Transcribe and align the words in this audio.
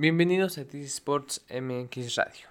Bienvenidos 0.00 0.58
a 0.58 0.64
T 0.64 0.80
Sports 0.82 1.44
MX 1.50 2.14
Radio, 2.14 2.46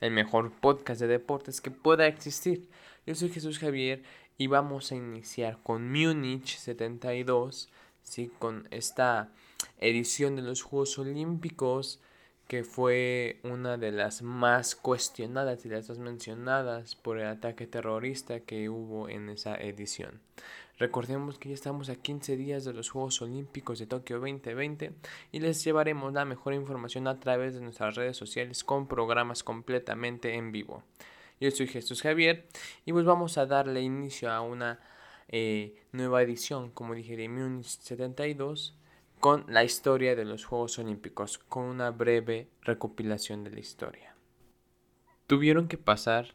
el 0.00 0.10
mejor 0.10 0.50
podcast 0.50 1.02
de 1.02 1.06
deportes 1.06 1.60
que 1.60 1.70
pueda 1.70 2.06
existir. 2.06 2.66
Yo 3.04 3.14
soy 3.14 3.28
Jesús 3.28 3.58
Javier 3.58 4.02
y 4.38 4.46
vamos 4.46 4.90
a 4.90 4.94
iniciar 4.94 5.58
con 5.62 5.92
Múnich 5.92 6.56
72, 6.56 7.68
¿sí? 8.02 8.32
con 8.38 8.68
esta 8.70 9.28
edición 9.80 10.34
de 10.34 10.40
los 10.40 10.62
Juegos 10.62 10.98
Olímpicos 10.98 12.00
que 12.48 12.64
fue 12.64 13.38
una 13.42 13.76
de 13.76 13.92
las 13.92 14.22
más 14.22 14.74
cuestionadas 14.74 15.66
y 15.66 15.68
las 15.68 15.90
más 15.90 15.98
mencionadas 15.98 16.94
por 16.94 17.18
el 17.18 17.26
ataque 17.26 17.66
terrorista 17.66 18.40
que 18.40 18.70
hubo 18.70 19.10
en 19.10 19.28
esa 19.28 19.56
edición. 19.56 20.22
Recordemos 20.78 21.38
que 21.38 21.50
ya 21.50 21.54
estamos 21.54 21.88
a 21.90 21.96
15 21.96 22.36
días 22.36 22.64
de 22.64 22.72
los 22.72 22.90
Juegos 22.90 23.20
Olímpicos 23.22 23.78
de 23.78 23.86
Tokio 23.86 24.18
2020 24.18 24.92
y 25.30 25.40
les 25.40 25.62
llevaremos 25.62 26.12
la 26.12 26.24
mejor 26.24 26.54
información 26.54 27.06
a 27.06 27.20
través 27.20 27.54
de 27.54 27.60
nuestras 27.60 27.94
redes 27.94 28.16
sociales 28.16 28.64
con 28.64 28.88
programas 28.88 29.42
completamente 29.42 30.34
en 30.34 30.50
vivo. 30.50 30.82
Yo 31.40 31.50
soy 31.50 31.66
Jesús 31.66 32.02
Javier 32.02 32.46
y 32.84 32.92
pues 32.92 33.04
vamos 33.04 33.36
a 33.36 33.46
darle 33.46 33.82
inicio 33.82 34.30
a 34.30 34.40
una 34.40 34.80
eh, 35.28 35.82
nueva 35.92 36.22
edición, 36.22 36.70
como 36.70 36.94
dije, 36.94 37.16
de 37.16 37.28
Munich 37.28 37.66
72 37.66 38.76
con 39.20 39.44
la 39.46 39.62
historia 39.62 40.16
de 40.16 40.24
los 40.24 40.44
Juegos 40.44 40.80
Olímpicos, 40.80 41.38
con 41.38 41.64
una 41.64 41.92
breve 41.92 42.48
recopilación 42.62 43.44
de 43.44 43.52
la 43.52 43.60
historia. 43.60 44.16
Tuvieron 45.28 45.68
que 45.68 45.78
pasar 45.78 46.34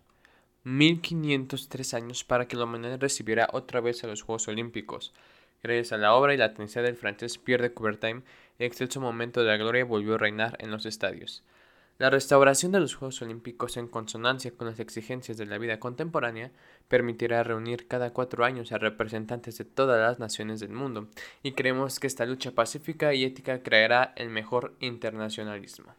1503 0.67 1.93
años 1.93 2.25
para 2.25 2.49
que 2.49 2.57
la 2.57 2.65
humanidad 2.65 2.99
recibiera 2.99 3.47
otra 3.53 3.79
vez 3.79 4.03
a 4.03 4.07
los 4.07 4.21
Juegos 4.21 4.49
Olímpicos. 4.49 5.13
Gracias 5.63 5.93
a 5.93 5.97
la 5.97 6.13
obra 6.13 6.33
y 6.33 6.37
la 6.37 6.53
tenacidad 6.53 6.83
del 6.83 6.97
francés 6.97 7.37
Pierre 7.37 7.69
de 7.69 7.73
Coubertin, 7.73 8.25
el 8.59 8.67
excelso 8.67 8.99
momento 8.99 9.39
de 9.39 9.47
la 9.47 9.55
gloria 9.55 9.85
volvió 9.85 10.15
a 10.15 10.17
reinar 10.17 10.57
en 10.59 10.69
los 10.69 10.85
estadios. 10.85 11.45
La 11.99 12.09
restauración 12.09 12.73
de 12.73 12.81
los 12.81 12.95
Juegos 12.95 13.21
Olímpicos 13.21 13.77
en 13.77 13.87
consonancia 13.87 14.51
con 14.51 14.67
las 14.67 14.81
exigencias 14.81 15.37
de 15.37 15.45
la 15.45 15.57
vida 15.57 15.79
contemporánea 15.79 16.51
permitirá 16.89 17.43
reunir 17.43 17.87
cada 17.87 18.11
cuatro 18.11 18.43
años 18.43 18.73
a 18.73 18.77
representantes 18.77 19.57
de 19.57 19.63
todas 19.63 20.01
las 20.01 20.19
naciones 20.19 20.59
del 20.59 20.73
mundo, 20.73 21.07
y 21.43 21.53
creemos 21.53 21.97
que 22.01 22.07
esta 22.07 22.25
lucha 22.25 22.51
pacífica 22.51 23.13
y 23.13 23.23
ética 23.23 23.63
creará 23.63 24.11
el 24.17 24.29
mejor 24.29 24.75
internacionalismo. 24.81 25.95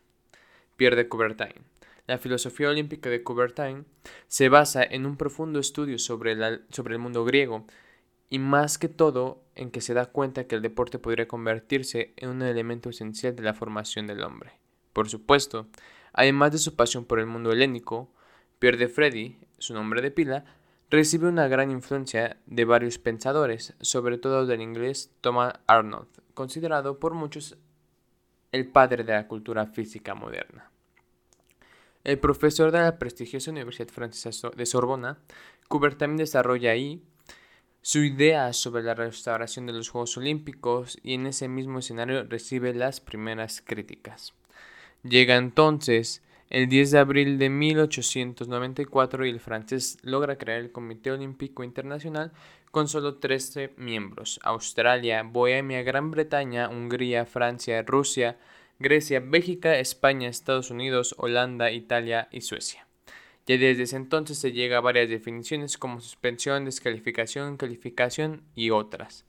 Pierre 0.77 0.97
de 0.97 1.09
Coubertin. 1.09 1.78
La 2.09 2.17
filosofía 2.17 2.71
olímpica 2.71 3.11
de 3.11 3.23
Coubertin 3.23 3.85
se 4.29 4.49
basa 4.49 4.83
en 4.83 5.05
un 5.05 5.19
profundo 5.19 5.61
estudio 5.61 5.99
sobre, 5.99 6.35
sobre 6.71 6.95
el 6.95 7.01
mundo 7.01 7.23
griego, 7.23 7.67
y 8.31 8.39
más 8.39 8.79
que 8.79 8.89
todo 8.89 9.43
en 9.55 9.71
que 9.71 9.83
se 9.83 9.93
da 9.93 10.07
cuenta 10.07 10.47
que 10.47 10.55
el 10.55 10.63
deporte 10.63 10.99
podría 10.99 11.29
convertirse 11.29 12.15
en 12.17 12.31
un 12.31 12.41
elemento 12.41 12.89
esencial 12.89 13.37
de 13.37 13.43
la 13.43 13.53
formación 13.53 14.07
del 14.07 14.23
hombre. 14.23 14.53
Por 14.95 15.11
supuesto, 15.11 15.69
además 16.15 16.53
de 16.53 16.59
su 16.59 16.77
pasión 16.77 17.05
por 17.05 17.21
el 17.21 17.27
mundo 17.27 17.53
helénico, 17.53 18.11
Pierre 18.59 18.79
de 18.79 18.89
Freddy, 18.89 19.39
su 19.59 19.75
nombre 19.75 20.01
de 20.01 20.11
pila, 20.11 20.47
recibe 20.89 21.29
una 21.29 21.47
gran 21.47 21.71
influencia 21.71 22.39
de 22.47 22.65
varios 22.65 22.99
pensadores, 22.99 23.75
sobre 23.83 24.17
todo 24.17 24.47
del 24.47 24.63
inglés 24.63 25.13
Thomas 25.21 25.61
Arnold, 25.67 26.09
considerado 26.33 26.99
por 26.99 27.13
muchos 27.13 27.59
el 28.51 28.67
padre 28.67 29.05
de 29.05 29.13
la 29.13 29.29
cultura 29.29 29.67
física 29.67 30.15
moderna. 30.15 30.71
El 32.09 32.19
profesor 32.19 32.73
de 32.73 32.79
la 32.79 32.99
prestigiosa 32.99 33.51
Universidad 33.51 33.91
Francesa 33.91 34.49
de 34.57 34.65
Sorbona, 34.65 35.19
Coubertin 35.69 36.17
desarrolla 36.17 36.71
ahí 36.71 37.03
su 37.83 37.99
idea 37.99 38.51
sobre 38.55 38.83
la 38.83 38.95
restauración 38.95 39.67
de 39.67 39.75
los 39.75 39.91
Juegos 39.91 40.17
Olímpicos 40.17 40.99
y 41.03 41.13
en 41.13 41.27
ese 41.27 41.49
mismo 41.49 41.81
escenario 41.81 42.25
recibe 42.25 42.73
las 42.73 43.01
primeras 43.01 43.61
críticas. 43.61 44.33
Llega 45.03 45.37
entonces 45.37 46.23
el 46.49 46.71
10 46.71 46.93
de 46.93 46.99
abril 46.99 47.39
de 47.39 47.51
1894 47.51 49.27
y 49.27 49.29
el 49.29 49.41
francés 49.41 49.99
logra 50.01 50.39
crear 50.39 50.61
el 50.61 50.73
Comité 50.73 51.11
Olímpico 51.11 51.63
Internacional 51.63 52.33
con 52.71 52.89
solo 52.89 53.17
13 53.17 53.75
miembros. 53.77 54.41
Australia, 54.45 55.23
Bohemia, 55.25 55.83
Gran 55.83 56.11
Bretaña, 56.11 56.71
Hungría, 56.71 57.27
Francia, 57.27 57.83
Rusia, 57.83 58.39
Grecia, 58.81 59.21
Bélgica, 59.21 59.79
España, 59.79 60.29
Estados 60.29 60.71
Unidos, 60.71 61.15
Holanda, 61.19 61.73
Italia 61.73 62.29
y 62.31 62.43
Suecia. 62.43 62.87
Ya 63.47 63.57
desde 63.57 63.83
ese 63.83 63.97
entonces 63.97 64.39
se 64.39 64.53
llega 64.53 64.79
a 64.79 64.83
varias 64.83 65.09
definiciones 65.09 65.79
como 65.79 66.01
suspensión, 66.01 66.65
descalificación, 66.65 67.57
calificación 67.57 68.43
y 68.55 68.71
otras. 68.71 69.25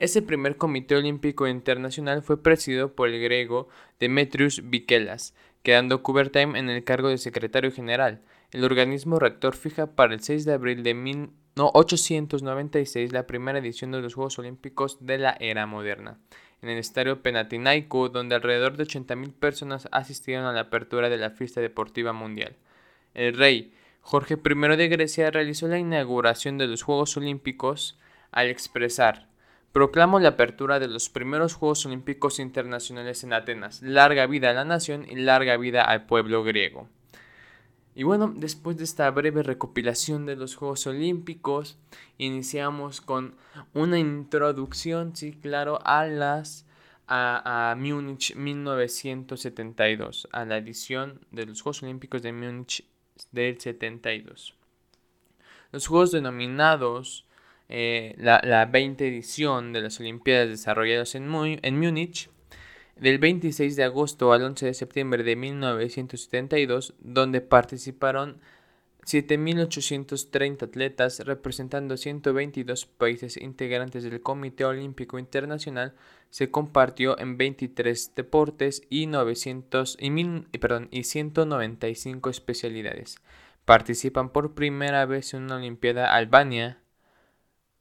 Ese 0.00 0.22
primer 0.22 0.56
Comité 0.56 0.96
Olímpico 0.96 1.46
Internacional 1.46 2.22
fue 2.22 2.42
presidido 2.42 2.96
por 2.96 3.10
el 3.10 3.22
griego 3.22 3.68
Demetrius 4.00 4.70
Vikelas, 4.70 5.34
quedando 5.62 6.02
Coubertin 6.02 6.56
en 6.56 6.70
el 6.70 6.84
cargo 6.84 7.10
de 7.10 7.18
secretario 7.18 7.70
general. 7.70 8.22
El 8.50 8.64
organismo 8.64 9.18
rector 9.18 9.54
fija 9.54 9.94
para 9.94 10.14
el 10.14 10.20
6 10.20 10.46
de 10.46 10.54
abril 10.54 10.82
de 10.82 10.94
1896 10.94 13.12
la 13.12 13.26
primera 13.26 13.58
edición 13.58 13.92
de 13.92 14.00
los 14.00 14.14
Juegos 14.14 14.38
Olímpicos 14.38 15.04
de 15.04 15.18
la 15.18 15.36
era 15.38 15.66
moderna, 15.66 16.18
en 16.62 16.68
el 16.68 16.78
estadio 16.78 17.22
Penatinaico, 17.22 18.08
donde 18.08 18.34
alrededor 18.34 18.76
de 18.76 18.84
80.000 18.84 19.32
personas 19.32 19.88
asistieron 19.92 20.44
a 20.44 20.52
la 20.52 20.62
apertura 20.62 21.08
de 21.08 21.18
la 21.18 21.30
fiesta 21.30 21.60
deportiva 21.60 22.12
mundial. 22.12 22.56
El 23.14 23.36
rey 23.36 23.72
Jorge 24.02 24.34
I 24.34 24.76
de 24.76 24.88
Grecia 24.88 25.30
realizó 25.30 25.68
la 25.68 25.78
inauguración 25.78 26.58
de 26.58 26.66
los 26.66 26.82
Juegos 26.82 27.16
Olímpicos 27.16 27.98
al 28.32 28.48
expresar 28.48 29.30
proclamo 29.72 30.18
la 30.18 30.30
apertura 30.30 30.80
de 30.80 30.88
los 30.88 31.08
primeros 31.10 31.54
Juegos 31.54 31.86
Olímpicos 31.86 32.40
Internacionales 32.40 33.22
en 33.22 33.32
Atenas. 33.32 33.82
Larga 33.82 34.26
vida 34.26 34.50
a 34.50 34.54
la 34.54 34.64
nación 34.64 35.06
y 35.08 35.16
larga 35.16 35.56
vida 35.56 35.82
al 35.82 36.06
pueblo 36.06 36.42
griego. 36.42 36.88
Y 37.94 38.04
bueno, 38.04 38.32
después 38.34 38.76
de 38.76 38.84
esta 38.84 39.10
breve 39.10 39.42
recopilación 39.42 40.26
de 40.26 40.36
los 40.36 40.54
Juegos 40.54 40.86
Olímpicos, 40.86 41.78
iniciamos 42.18 43.00
con 43.00 43.34
una 43.74 43.98
introducción, 43.98 45.16
sí, 45.16 45.32
claro, 45.32 45.80
a 45.84 46.06
las 46.06 46.66
a, 47.06 47.72
a 47.72 47.74
Múnich 47.74 48.36
1972, 48.36 50.28
a 50.30 50.44
la 50.44 50.58
edición 50.58 51.20
de 51.32 51.46
los 51.46 51.60
Juegos 51.60 51.82
Olímpicos 51.82 52.22
de 52.22 52.32
Múnich 52.32 52.84
del 53.32 53.60
72. 53.60 54.54
Los 55.72 55.86
Juegos 55.88 56.12
denominados 56.12 57.26
eh, 57.72 58.16
la, 58.18 58.40
la, 58.42 58.66
20 58.66 59.06
edición 59.06 59.72
de 59.72 59.80
las 59.80 60.00
Olimpiadas 60.00 60.48
desarrolladas 60.48 61.14
en, 61.14 61.28
Múnich, 61.28 62.28
del 63.00 63.18
26 63.18 63.76
de 63.76 63.84
agosto 63.84 64.32
al 64.32 64.42
11 64.42 64.66
de 64.66 64.74
septiembre 64.74 65.24
de 65.24 65.34
1972, 65.34 66.94
donde 67.00 67.40
participaron 67.40 68.38
7.830 69.06 70.64
atletas 70.64 71.20
representando 71.20 71.96
122 71.96 72.84
países 72.84 73.38
integrantes 73.38 74.04
del 74.04 74.20
Comité 74.20 74.66
Olímpico 74.66 75.18
Internacional, 75.18 75.94
se 76.28 76.50
compartió 76.50 77.18
en 77.18 77.38
23 77.38 78.12
deportes 78.14 78.82
y, 78.90 79.06
900, 79.06 79.96
y, 79.98 80.58
perdón, 80.58 80.88
y 80.90 81.04
195 81.04 82.28
especialidades. 82.28 83.16
Participan 83.64 84.28
por 84.28 84.52
primera 84.52 85.06
vez 85.06 85.32
en 85.32 85.44
una 85.44 85.56
Olimpiada 85.56 86.14
Albania, 86.14 86.80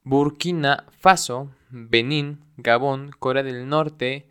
Burkina 0.03 0.85
Faso, 0.97 1.51
Benín, 1.69 2.39
Gabón, 2.55 3.11
Corea 3.19 3.43
del 3.43 3.67
Norte, 3.67 4.28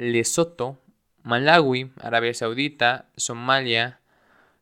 Lesoto, 0.00 0.78
Malawi, 1.24 1.92
Arabia 2.00 2.32
Saudita, 2.32 3.10
Somalia, 3.16 4.00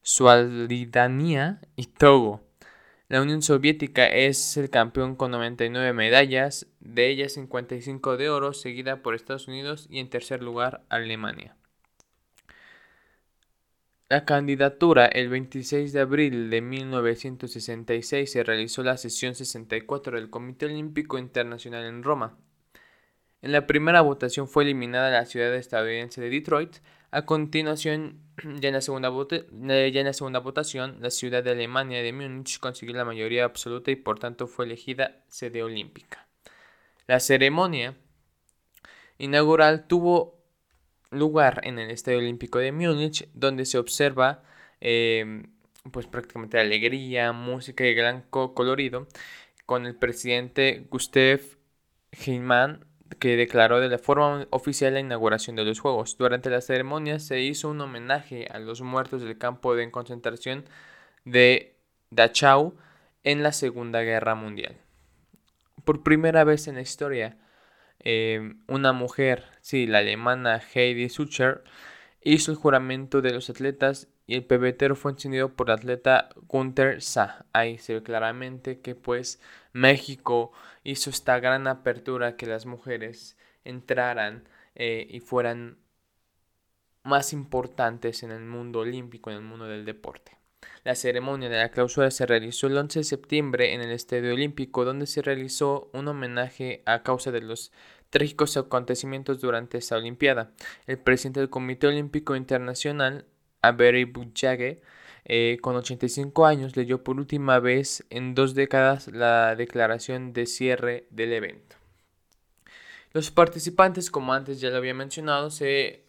Sualdania 0.02 1.60
y 1.76 1.86
Togo. 1.86 2.42
La 3.08 3.22
Unión 3.22 3.40
Soviética 3.40 4.06
es 4.08 4.56
el 4.56 4.68
campeón 4.68 5.14
con 5.14 5.30
99 5.30 5.92
medallas, 5.92 6.66
de 6.80 7.08
ellas 7.08 7.34
55 7.34 8.16
de 8.16 8.30
oro, 8.30 8.52
seguida 8.52 9.00
por 9.00 9.14
Estados 9.14 9.46
Unidos 9.46 9.86
y 9.88 10.00
en 10.00 10.10
tercer 10.10 10.42
lugar 10.42 10.82
Alemania. 10.88 11.54
La 14.08 14.24
candidatura 14.24 15.06
el 15.06 15.28
26 15.28 15.92
de 15.92 16.00
abril 16.00 16.50
de 16.50 16.62
1966 16.62 18.32
se 18.32 18.42
realizó 18.42 18.82
la 18.82 18.96
sesión 18.96 19.36
64 19.36 20.16
del 20.16 20.30
Comité 20.30 20.66
Olímpico 20.66 21.16
Internacional 21.16 21.84
en 21.84 22.02
Roma. 22.02 22.36
En 23.40 23.52
la 23.52 23.66
primera 23.66 24.00
votación 24.00 24.48
fue 24.48 24.64
eliminada 24.64 25.10
la 25.10 25.24
ciudad 25.26 25.54
estadounidense 25.54 26.20
de 26.20 26.30
Detroit. 26.30 26.78
A 27.10 27.24
continuación, 27.24 28.20
ya 28.60 28.68
en 28.68 28.74
la 28.74 28.80
segunda, 28.80 29.10
eh, 29.30 29.90
ya 29.92 30.00
en 30.00 30.06
la 30.06 30.12
segunda 30.12 30.40
votación, 30.40 30.98
la 31.00 31.10
ciudad 31.10 31.44
de 31.44 31.52
Alemania 31.52 32.02
de 32.02 32.12
Múnich 32.12 32.58
consiguió 32.58 32.96
la 32.96 33.04
mayoría 33.04 33.44
absoluta 33.44 33.90
y 33.90 33.96
por 33.96 34.18
tanto 34.18 34.46
fue 34.46 34.64
elegida 34.64 35.22
sede 35.28 35.62
olímpica. 35.62 36.26
La 37.06 37.20
ceremonia 37.20 37.96
inaugural 39.18 39.86
tuvo 39.86 40.38
lugar 41.10 41.60
en 41.64 41.78
el 41.78 41.90
Estadio 41.90 42.18
Olímpico 42.18 42.58
de 42.58 42.72
Múnich, 42.72 43.28
donde 43.32 43.64
se 43.64 43.78
observa 43.78 44.42
em, 44.80 45.44
pues 45.90 46.06
prácticamente 46.06 46.58
alegría, 46.58 47.32
música 47.32 47.86
y 47.86 47.94
gran 47.94 48.22
colorido, 48.30 49.06
con 49.64 49.86
el 49.86 49.94
presidente 49.96 50.86
Gustav 50.90 51.40
Heimann 52.12 52.87
que 53.18 53.36
declaró 53.36 53.80
de 53.80 53.88
la 53.88 53.98
forma 53.98 54.46
oficial 54.50 54.94
la 54.94 55.00
inauguración 55.00 55.56
de 55.56 55.64
los 55.64 55.80
Juegos. 55.80 56.16
Durante 56.18 56.50
la 56.50 56.60
ceremonia 56.60 57.18
se 57.18 57.40
hizo 57.40 57.70
un 57.70 57.80
homenaje 57.80 58.46
a 58.50 58.58
los 58.58 58.80
muertos 58.82 59.22
del 59.22 59.38
campo 59.38 59.74
de 59.74 59.90
concentración 59.90 60.64
de 61.24 61.76
Dachau 62.10 62.76
en 63.24 63.42
la 63.42 63.52
Segunda 63.52 64.02
Guerra 64.02 64.34
Mundial. 64.34 64.76
Por 65.84 66.02
primera 66.02 66.44
vez 66.44 66.68
en 66.68 66.76
la 66.76 66.82
historia, 66.82 67.38
eh, 68.00 68.54
una 68.68 68.92
mujer, 68.92 69.44
sí, 69.60 69.86
la 69.86 69.98
alemana 69.98 70.60
Heidi 70.74 71.08
Sucher, 71.08 71.64
hizo 72.22 72.52
el 72.52 72.56
juramento 72.56 73.22
de 73.22 73.32
los 73.32 73.50
atletas 73.50 74.08
y 74.28 74.34
el 74.34 74.44
pebetero 74.44 74.94
fue 74.94 75.12
encendido 75.12 75.54
por 75.54 75.70
el 75.70 75.76
atleta 75.76 76.28
Gunther 76.48 77.00
Sa. 77.00 77.46
Ahí 77.54 77.78
se 77.78 77.94
ve 77.94 78.02
claramente 78.02 78.80
que 78.80 78.94
pues 78.94 79.40
México 79.72 80.52
hizo 80.84 81.08
esta 81.08 81.40
gran 81.40 81.66
apertura 81.66 82.36
que 82.36 82.44
las 82.44 82.66
mujeres 82.66 83.38
entraran 83.64 84.46
eh, 84.74 85.06
y 85.08 85.20
fueran 85.20 85.78
más 87.04 87.32
importantes 87.32 88.22
en 88.22 88.30
el 88.30 88.44
mundo 88.44 88.80
olímpico, 88.80 89.30
en 89.30 89.36
el 89.38 89.42
mundo 89.42 89.64
del 89.64 89.86
deporte. 89.86 90.36
La 90.84 90.94
ceremonia 90.94 91.48
de 91.48 91.56
la 91.56 91.70
clausura 91.70 92.10
se 92.10 92.26
realizó 92.26 92.66
el 92.66 92.76
11 92.76 93.00
de 93.00 93.04
septiembre 93.04 93.72
en 93.72 93.80
el 93.80 93.92
Estadio 93.92 94.34
Olímpico, 94.34 94.84
donde 94.84 95.06
se 95.06 95.22
realizó 95.22 95.90
un 95.94 96.06
homenaje 96.06 96.82
a 96.84 97.02
causa 97.02 97.30
de 97.30 97.40
los 97.40 97.72
trágicos 98.10 98.58
acontecimientos 98.58 99.40
durante 99.40 99.78
esta 99.78 99.96
Olimpiada. 99.96 100.52
El 100.86 100.98
presidente 100.98 101.40
del 101.40 101.48
Comité 101.48 101.86
Olímpico 101.86 102.36
Internacional, 102.36 103.24
Avery 103.62 104.04
Bujage, 104.04 104.80
eh, 105.24 105.58
con 105.60 105.76
85 105.76 106.46
años, 106.46 106.76
leyó 106.76 107.04
por 107.04 107.16
última 107.16 107.60
vez 107.60 108.04
en 108.10 108.34
dos 108.34 108.54
décadas 108.54 109.08
la 109.08 109.54
declaración 109.56 110.32
de 110.32 110.46
cierre 110.46 111.06
del 111.10 111.32
evento. 111.32 111.76
Los 113.12 113.30
participantes, 113.30 114.10
como 114.10 114.32
antes 114.32 114.60
ya 114.60 114.70
lo 114.70 114.76
había 114.76 114.94
mencionado, 114.94 115.50
se, 115.50 116.04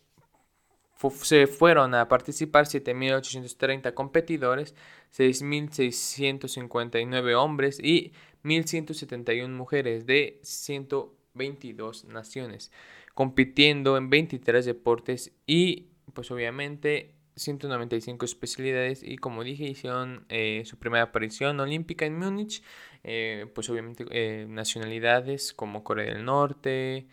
se 1.21 1.47
fueron 1.47 1.95
a 1.95 2.07
participar 2.07 2.65
7.830 2.65 3.93
competidores, 3.93 4.75
6.659 5.15 7.35
hombres 7.35 7.79
y 7.79 8.13
1.171 8.43 9.49
mujeres 9.49 10.05
de 10.05 10.39
122 10.43 12.05
naciones, 12.05 12.71
compitiendo 13.13 13.97
en 13.97 14.09
23 14.09 14.65
deportes 14.65 15.33
y 15.45 15.87
pues 16.13 16.31
obviamente 16.31 17.18
195 17.39 18.25
especialidades 18.25 19.01
y 19.03 19.17
como 19.17 19.43
dije 19.43 19.65
hicieron 19.65 20.25
eh, 20.29 20.63
su 20.65 20.77
primera 20.77 21.05
aparición 21.05 21.59
olímpica 21.59 22.05
en 22.05 22.17
Múnich, 22.17 22.61
eh, 23.03 23.47
pues 23.55 23.69
obviamente 23.69 24.05
eh, 24.11 24.45
nacionalidades 24.47 25.53
como 25.53 25.83
Corea 25.83 26.13
del 26.13 26.25
Norte, 26.25 27.07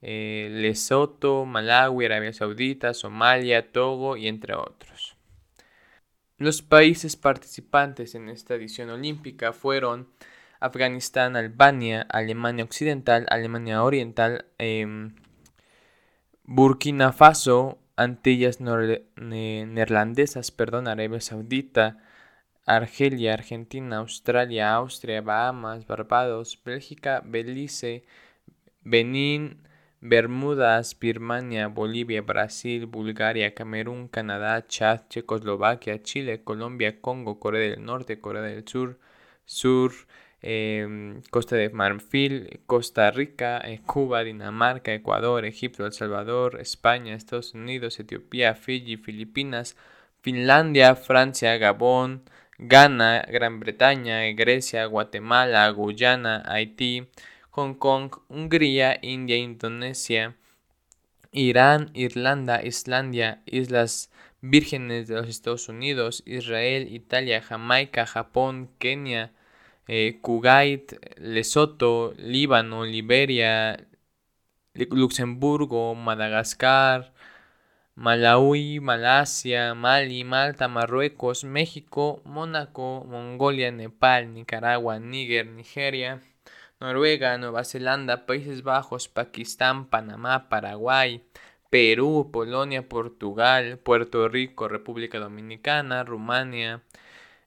Lesoto, 0.00 1.44
Malawi, 1.44 2.06
Arabia 2.06 2.32
Saudita, 2.32 2.92
Somalia, 2.92 3.70
Togo 3.70 4.16
y 4.16 4.26
entre 4.26 4.54
otros. 4.54 5.16
Los 6.38 6.60
países 6.60 7.14
participantes 7.14 8.16
en 8.16 8.28
esta 8.28 8.54
edición 8.56 8.90
olímpica 8.90 9.52
fueron 9.52 10.08
Afganistán, 10.58 11.36
Albania, 11.36 12.06
Alemania 12.08 12.64
Occidental, 12.64 13.26
Alemania 13.30 13.82
Oriental, 13.84 14.46
em, 14.58 15.14
Burkina 16.44 17.12
Faso, 17.12 17.78
Antillas 17.96 18.58
Neerlandesas, 18.60 20.50
perdón, 20.50 20.88
Arabia 20.88 21.20
Saudita, 21.20 21.98
Argelia, 22.66 23.34
Argentina, 23.34 23.98
Australia, 23.98 24.74
Austria, 24.74 25.20
Bahamas, 25.20 25.86
Barbados, 25.86 26.58
Bélgica, 26.64 27.22
Belice, 27.24 28.04
Benín, 28.82 29.62
Bermudas, 30.00 30.98
Birmania, 30.98 31.68
Bolivia, 31.68 32.22
Brasil, 32.22 32.86
Bulgaria, 32.86 33.54
Camerún, 33.54 34.08
Canadá, 34.08 34.66
Chad, 34.66 35.02
Checoslovaquia, 35.08 36.02
Chile, 36.02 36.42
Colombia, 36.42 37.00
Congo, 37.00 37.38
Corea 37.38 37.70
del 37.70 37.84
Norte, 37.84 38.20
Corea 38.20 38.42
del 38.42 38.66
Sur, 38.66 38.98
Sur, 39.44 39.92
Em, 40.42 41.20
Costa 41.30 41.56
de 41.56 41.70
Marfil, 41.70 42.60
Costa 42.66 43.10
Rica, 43.12 43.60
eh, 43.64 43.80
Cuba, 43.86 44.24
Dinamarca, 44.24 44.92
Ecuador, 44.92 45.44
Egipto, 45.44 45.86
El 45.86 45.92
Salvador, 45.92 46.60
España, 46.60 47.14
Estados 47.14 47.54
Unidos, 47.54 48.00
Etiopía, 48.00 48.54
Fiji, 48.54 48.96
Filipinas, 48.96 49.76
Finlandia, 50.20 50.96
Francia, 50.96 51.56
Gabón, 51.58 52.24
Ghana, 52.58 53.24
Gran 53.28 53.60
Bretaña, 53.60 54.22
Grecia, 54.32 54.86
Guatemala, 54.86 55.68
Guyana, 55.70 56.42
Haití, 56.46 57.08
Hong 57.50 57.74
Kong, 57.74 58.10
Hungría, 58.28 58.98
India, 59.02 59.36
Indonesia, 59.36 60.36
Irán, 61.32 61.90
Irlanda, 61.94 62.62
Islandia, 62.64 63.42
Islas 63.46 64.10
Vírgenes 64.40 65.06
de 65.06 65.14
los 65.14 65.28
Estados 65.28 65.68
Unidos, 65.68 66.24
Israel, 66.26 66.92
Italia, 66.92 67.40
Jamaica, 67.40 68.06
Japón, 68.06 68.70
Kenia, 68.78 69.32
eh, 69.88 70.18
Kuwait, 70.20 70.98
Lesoto, 71.18 72.14
Líbano, 72.16 72.84
Liberia, 72.84 73.76
Luxemburgo, 74.74 75.94
Madagascar, 75.94 77.12
Malawi, 77.94 78.80
Malasia, 78.80 79.74
Mali, 79.74 80.24
Malta, 80.24 80.66
Marruecos, 80.68 81.44
México, 81.44 82.22
Mónaco, 82.24 83.04
Mongolia, 83.04 83.70
Nepal, 83.70 84.32
Nicaragua, 84.32 84.98
Níger, 84.98 85.46
Nigeria, 85.46 86.22
Noruega, 86.80 87.36
Nueva 87.38 87.64
Zelanda, 87.64 88.26
Países 88.26 88.62
Bajos, 88.62 89.08
Pakistán, 89.08 89.86
Panamá, 89.86 90.48
Paraguay, 90.48 91.22
Perú, 91.70 92.30
Polonia, 92.32 92.88
Portugal, 92.88 93.78
Puerto 93.78 94.28
Rico, 94.28 94.68
República 94.68 95.18
Dominicana, 95.18 96.02
Rumania, 96.02 96.82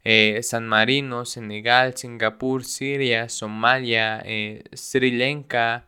eh, 0.06 0.42
San 0.44 0.68
Marino, 0.68 1.26
Senegal, 1.26 1.98
Singapur, 1.98 2.64
Siria, 2.64 3.28
Somalia, 3.28 4.22
eh, 4.24 4.64
Sri 4.74 5.12
Lanka, 5.12 5.88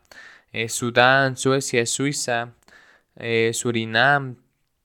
eh, 0.52 0.68
Sudán, 0.68 1.36
Suecia, 1.36 1.86
Suiza, 1.86 2.54
Surinam, 3.52 4.36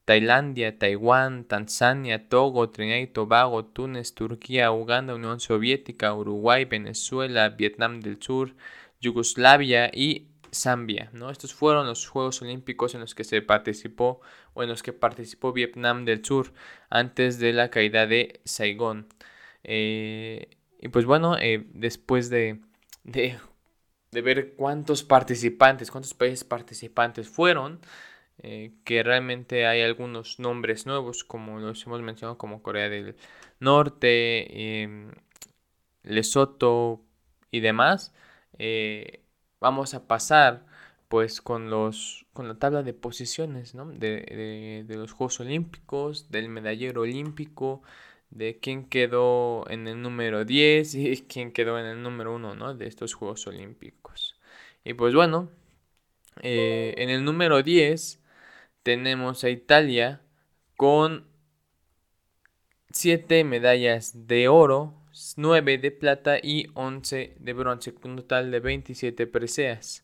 Tailandia, 0.05 0.77
Taiwán, 0.77 1.45
Tanzania, 1.45 2.29
Togo, 2.29 2.69
Trinidad 2.69 2.97
y 2.97 3.07
Tobago, 3.07 3.65
Túnez, 3.65 4.13
Turquía, 4.13 4.71
Uganda, 4.71 5.15
Unión 5.15 5.39
Soviética, 5.39 6.13
Uruguay, 6.13 6.65
Venezuela, 6.65 7.49
Vietnam 7.49 8.01
del 8.01 8.21
Sur, 8.21 8.55
Yugoslavia 9.01 9.89
y 9.93 10.27
Zambia. 10.53 11.09
¿no? 11.13 11.29
Estos 11.29 11.53
fueron 11.53 11.87
los 11.87 12.07
Juegos 12.07 12.41
Olímpicos 12.41 12.93
en 12.95 13.01
los 13.01 13.15
que 13.15 13.23
se 13.23 13.41
participó 13.41 14.21
o 14.53 14.63
en 14.63 14.69
los 14.69 14.83
que 14.83 14.93
participó 14.93 15.53
Vietnam 15.53 16.05
del 16.05 16.23
Sur 16.23 16.53
antes 16.89 17.39
de 17.39 17.53
la 17.53 17.69
caída 17.69 18.05
de 18.07 18.41
Saigón. 18.45 19.07
Eh, 19.63 20.57
y 20.81 20.89
pues 20.89 21.05
bueno, 21.05 21.37
eh, 21.37 21.65
después 21.73 22.29
de, 22.29 22.59
de, 23.03 23.37
ver 24.11 24.53
cuántos 24.55 25.03
participantes, 25.03 25.91
cuántos 25.91 26.13
países 26.13 26.43
participantes 26.43 27.29
fueron, 27.29 27.79
eh, 28.39 28.73
que 28.83 29.03
realmente 29.03 29.67
hay 29.67 29.81
algunos 29.81 30.39
nombres 30.39 30.85
nuevos, 30.85 31.23
como 31.23 31.59
los 31.59 31.85
hemos 31.85 32.01
mencionado, 32.01 32.37
como 32.37 32.61
Corea 32.61 32.89
del 32.89 33.15
Norte, 33.59 34.81
em, 34.83 35.11
Lesoto 36.03 37.01
y 37.51 37.61
demás 37.61 38.13
vamos 39.63 39.93
a 39.93 40.07
pasar 40.07 40.65
pues 41.07 41.41
con 41.41 41.69
los 41.69 42.25
con 42.33 42.47
la 42.47 42.55
tabla 42.55 42.83
de 42.83 42.93
posiciones 42.93 43.73
de, 43.73 44.85
los 44.89 45.13
Juegos 45.13 45.39
Olímpicos, 45.39 46.29
del 46.31 46.49
medallero 46.49 47.01
olímpico, 47.01 47.81
de 48.33 48.59
quién 48.59 48.85
quedó 48.85 49.69
en 49.69 49.87
el 49.87 50.01
número 50.01 50.43
10 50.43 50.95
y 50.95 51.21
quién 51.27 51.51
quedó 51.51 51.79
en 51.79 51.85
el 51.85 52.01
número 52.01 52.35
1 52.35 52.55
¿no? 52.55 52.73
de 52.73 52.87
estos 52.87 53.13
Juegos 53.13 53.45
Olímpicos. 53.47 54.35
Y 54.83 54.93
pues 54.93 55.13
bueno, 55.13 55.49
eh, 56.41 56.95
en 56.97 57.09
el 57.09 57.23
número 57.23 57.61
10 57.61 58.19
tenemos 58.81 59.43
a 59.43 59.49
Italia 59.49 60.21
con 60.75 61.27
7 62.89 63.43
medallas 63.43 64.27
de 64.27 64.47
oro, 64.47 64.95
9 65.37 65.77
de 65.77 65.91
plata 65.91 66.37
y 66.41 66.67
11 66.73 67.35
de 67.39 67.53
bronce, 67.53 67.93
con 67.93 68.11
un 68.11 68.17
total 68.17 68.51
de 68.51 68.59
27 68.59 69.27
preseas. 69.27 70.03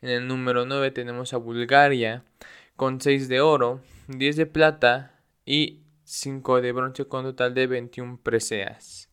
En 0.00 0.08
el 0.08 0.26
número 0.26 0.64
9 0.64 0.90
tenemos 0.90 1.32
a 1.34 1.36
Bulgaria 1.36 2.24
con 2.76 3.00
6 3.00 3.28
de 3.28 3.40
oro, 3.40 3.82
10 4.08 4.36
de 4.36 4.46
plata 4.46 5.20
y 5.44 5.80
5 6.08 6.62
de 6.62 6.72
bronce 6.72 7.04
con 7.04 7.26
un 7.26 7.32
total 7.32 7.52
de 7.52 7.66
21 7.66 8.20
preseas. 8.22 9.10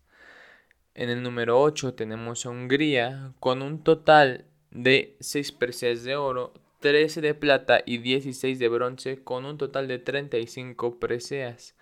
En 0.93 1.09
el 1.09 1.23
número 1.23 1.61
8 1.61 1.93
tenemos 1.93 2.45
a 2.45 2.51
Hungría 2.51 3.33
con 3.41 3.61
un 3.61 3.83
total 3.83 4.45
de 4.71 5.17
6 5.19 5.51
preseas 5.51 6.05
de 6.05 6.15
oro, 6.15 6.53
13 6.79 7.19
de 7.19 7.33
plata 7.33 7.81
y 7.85 7.97
16 7.97 8.59
de 8.59 8.69
bronce 8.69 9.21
con 9.21 9.43
un 9.43 9.57
total 9.57 9.89
de 9.89 9.99
35 9.99 10.97
preseas. 10.97 11.75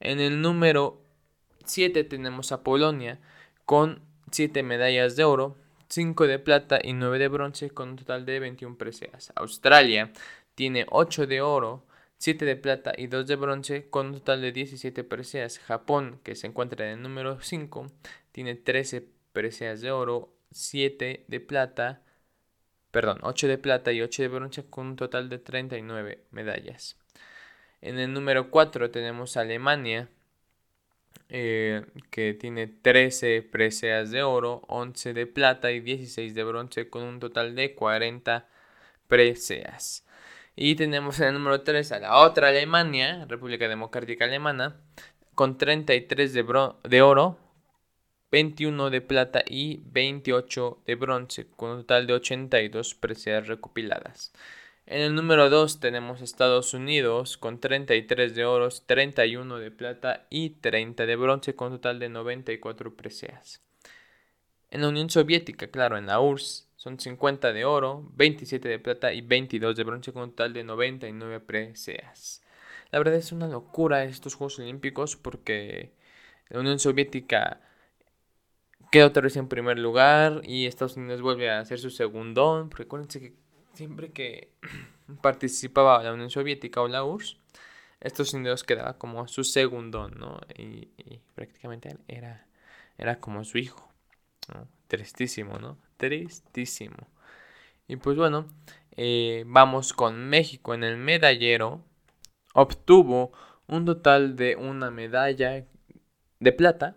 En 0.00 0.20
el 0.20 0.42
número 0.42 1.00
7 1.64 2.04
tenemos 2.04 2.52
a 2.52 2.62
Polonia 2.62 3.20
con 3.64 4.02
7 4.32 4.62
medallas 4.62 5.16
de 5.16 5.24
oro, 5.24 5.56
5 5.88 6.26
de 6.26 6.38
plata 6.38 6.78
y 6.82 6.92
9 6.92 7.18
de 7.18 7.28
bronce 7.28 7.70
con 7.70 7.88
un 7.88 7.96
total 7.96 8.26
de 8.26 8.38
21 8.38 8.76
preseas. 8.76 9.32
Australia 9.34 10.12
tiene 10.54 10.84
8 10.90 11.26
de 11.26 11.40
oro, 11.40 11.87
7 12.18 12.44
de 12.44 12.56
plata 12.56 12.92
y 12.96 13.06
2 13.06 13.26
de 13.26 13.36
bronce 13.36 13.88
con 13.88 14.08
un 14.08 14.12
total 14.14 14.42
de 14.42 14.52
17 14.52 15.04
preseas. 15.04 15.58
Japón, 15.60 16.20
que 16.24 16.34
se 16.34 16.48
encuentra 16.48 16.86
en 16.86 16.98
el 16.98 17.02
número 17.02 17.40
5, 17.40 17.86
tiene 18.32 18.56
13 18.56 19.08
preseas 19.32 19.80
de 19.80 19.92
oro, 19.92 20.34
7 20.50 21.24
de 21.28 21.40
plata, 21.40 22.02
perdón, 22.90 23.18
8 23.22 23.48
de 23.48 23.58
plata 23.58 23.92
y 23.92 24.02
8 24.02 24.22
de 24.22 24.28
bronce 24.28 24.64
con 24.68 24.88
un 24.88 24.96
total 24.96 25.28
de 25.28 25.38
39 25.38 26.24
medallas. 26.32 26.96
En 27.80 27.98
el 28.00 28.12
número 28.12 28.50
4 28.50 28.90
tenemos 28.90 29.36
Alemania, 29.36 30.08
eh, 31.28 31.84
que 32.10 32.34
tiene 32.34 32.66
13 32.66 33.42
preseas 33.42 34.10
de 34.10 34.22
oro, 34.24 34.62
11 34.66 35.12
de 35.12 35.26
plata 35.26 35.70
y 35.70 35.80
16 35.80 36.34
de 36.34 36.42
bronce 36.42 36.88
con 36.88 37.02
un 37.02 37.20
total 37.20 37.54
de 37.54 37.74
40 37.74 38.48
preseas. 39.06 40.04
Y 40.60 40.74
tenemos 40.74 41.20
en 41.20 41.28
el 41.28 41.34
número 41.34 41.60
3 41.60 41.92
a 41.92 42.00
la 42.00 42.18
otra 42.18 42.48
Alemania, 42.48 43.24
República 43.28 43.68
Democrática 43.68 44.24
Alemana, 44.24 44.74
con 45.36 45.56
33 45.56 46.32
de, 46.32 46.72
de 46.82 47.00
oro, 47.00 47.38
21 48.32 48.90
de 48.90 49.00
plata 49.00 49.44
y 49.46 49.80
28 49.84 50.82
de 50.84 50.94
bronce, 50.96 51.46
con 51.54 51.70
un 51.70 51.76
total 51.82 52.08
de 52.08 52.14
82 52.14 52.96
preseas 52.96 53.46
recopiladas. 53.46 54.32
En 54.86 55.00
el 55.00 55.14
número 55.14 55.48
2 55.48 55.78
tenemos 55.78 56.22
Estados 56.22 56.74
Unidos 56.74 57.36
con 57.36 57.60
33 57.60 58.34
de 58.34 58.44
oro, 58.44 58.68
31 58.84 59.58
de 59.58 59.70
plata 59.70 60.26
y 60.28 60.50
30 60.50 61.06
de 61.06 61.14
bronce 61.14 61.54
con 61.54 61.70
un 61.70 61.78
total 61.78 62.00
de 62.00 62.08
94 62.08 62.96
preseas. 62.96 63.62
En 64.72 64.80
la 64.80 64.88
Unión 64.88 65.08
Soviética, 65.08 65.68
claro, 65.68 65.96
en 65.96 66.06
la 66.06 66.18
URSS 66.18 66.67
son 66.88 66.98
50 66.98 67.52
de 67.52 67.64
oro, 67.64 68.10
27 68.14 68.66
de 68.66 68.78
plata 68.78 69.12
y 69.12 69.20
22 69.20 69.76
de 69.76 69.84
bronce 69.84 70.12
con 70.12 70.22
un 70.22 70.30
total 70.30 70.54
de 70.54 70.64
99 70.64 71.40
preseas. 71.40 72.42
La 72.90 72.98
verdad 72.98 73.16
es 73.16 73.32
una 73.32 73.46
locura 73.46 74.04
estos 74.04 74.34
Juegos 74.34 74.58
Olímpicos 74.58 75.16
porque 75.16 75.92
la 76.48 76.60
Unión 76.60 76.78
Soviética 76.78 77.60
queda 78.90 79.06
otra 79.06 79.22
vez 79.22 79.36
en 79.36 79.48
primer 79.48 79.78
lugar 79.78 80.40
y 80.44 80.66
Estados 80.66 80.96
Unidos 80.96 81.20
vuelve 81.20 81.50
a 81.50 81.60
hacer 81.60 81.78
su 81.78 81.90
segundón. 81.90 82.70
Recuérdense 82.70 83.20
que 83.20 83.34
siempre 83.74 84.10
que 84.10 84.52
participaba 85.20 86.02
la 86.02 86.14
Unión 86.14 86.30
Soviética 86.30 86.80
o 86.80 86.88
la 86.88 87.04
URSS, 87.04 87.36
Estados 88.00 88.32
Unidos 88.32 88.64
quedaba 88.64 88.96
como 88.96 89.28
su 89.28 89.44
segundo, 89.44 90.08
¿no? 90.08 90.40
Y, 90.56 90.88
prácticamente 91.34 91.96
era, 92.06 92.46
era 92.96 93.20
como 93.20 93.44
su 93.44 93.58
hijo. 93.58 93.92
Tristísimo, 94.86 95.58
¿no? 95.58 95.76
Tristísimo. 95.98 96.96
Y 97.86 97.96
pues 97.96 98.16
bueno, 98.16 98.46
eh, 98.96 99.44
vamos 99.46 99.92
con 99.92 100.28
México 100.28 100.72
en 100.72 100.84
el 100.84 100.96
medallero. 100.96 101.84
Obtuvo 102.54 103.32
un 103.66 103.84
total 103.84 104.36
de 104.36 104.56
una 104.56 104.90
medalla 104.90 105.66
de 106.40 106.52
plata 106.52 106.96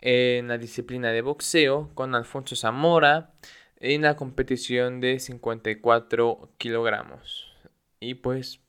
en 0.00 0.48
la 0.48 0.58
disciplina 0.58 1.10
de 1.10 1.22
boxeo 1.22 1.90
con 1.94 2.14
Alfonso 2.14 2.54
Zamora 2.54 3.32
en 3.78 4.02
la 4.02 4.16
competición 4.16 5.00
de 5.00 5.18
54 5.18 6.50
kilogramos. 6.58 7.52
Y 8.00 8.14
pues, 8.14 8.60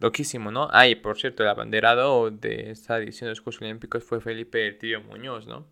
loquísimo, 0.00 0.50
¿no? 0.50 0.68
Ah, 0.72 0.86
por 1.02 1.18
cierto, 1.18 1.42
el 1.42 1.48
abanderado 1.48 2.30
de 2.30 2.70
esta 2.70 2.98
edición 2.98 3.26
de 3.26 3.32
los 3.32 3.40
Juegos 3.40 3.60
Olímpicos 3.60 4.04
fue 4.04 4.20
Felipe 4.20 4.66
El 4.66 4.78
Tío 4.78 5.00
Muñoz, 5.02 5.46
¿no? 5.46 5.66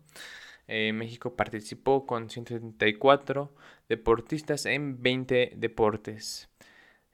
Eh, 0.67 0.91
México 0.93 1.35
participó 1.35 2.05
con 2.05 2.29
174 2.29 3.53
deportistas 3.87 4.65
en 4.65 5.01
20 5.01 5.53
deportes 5.55 6.49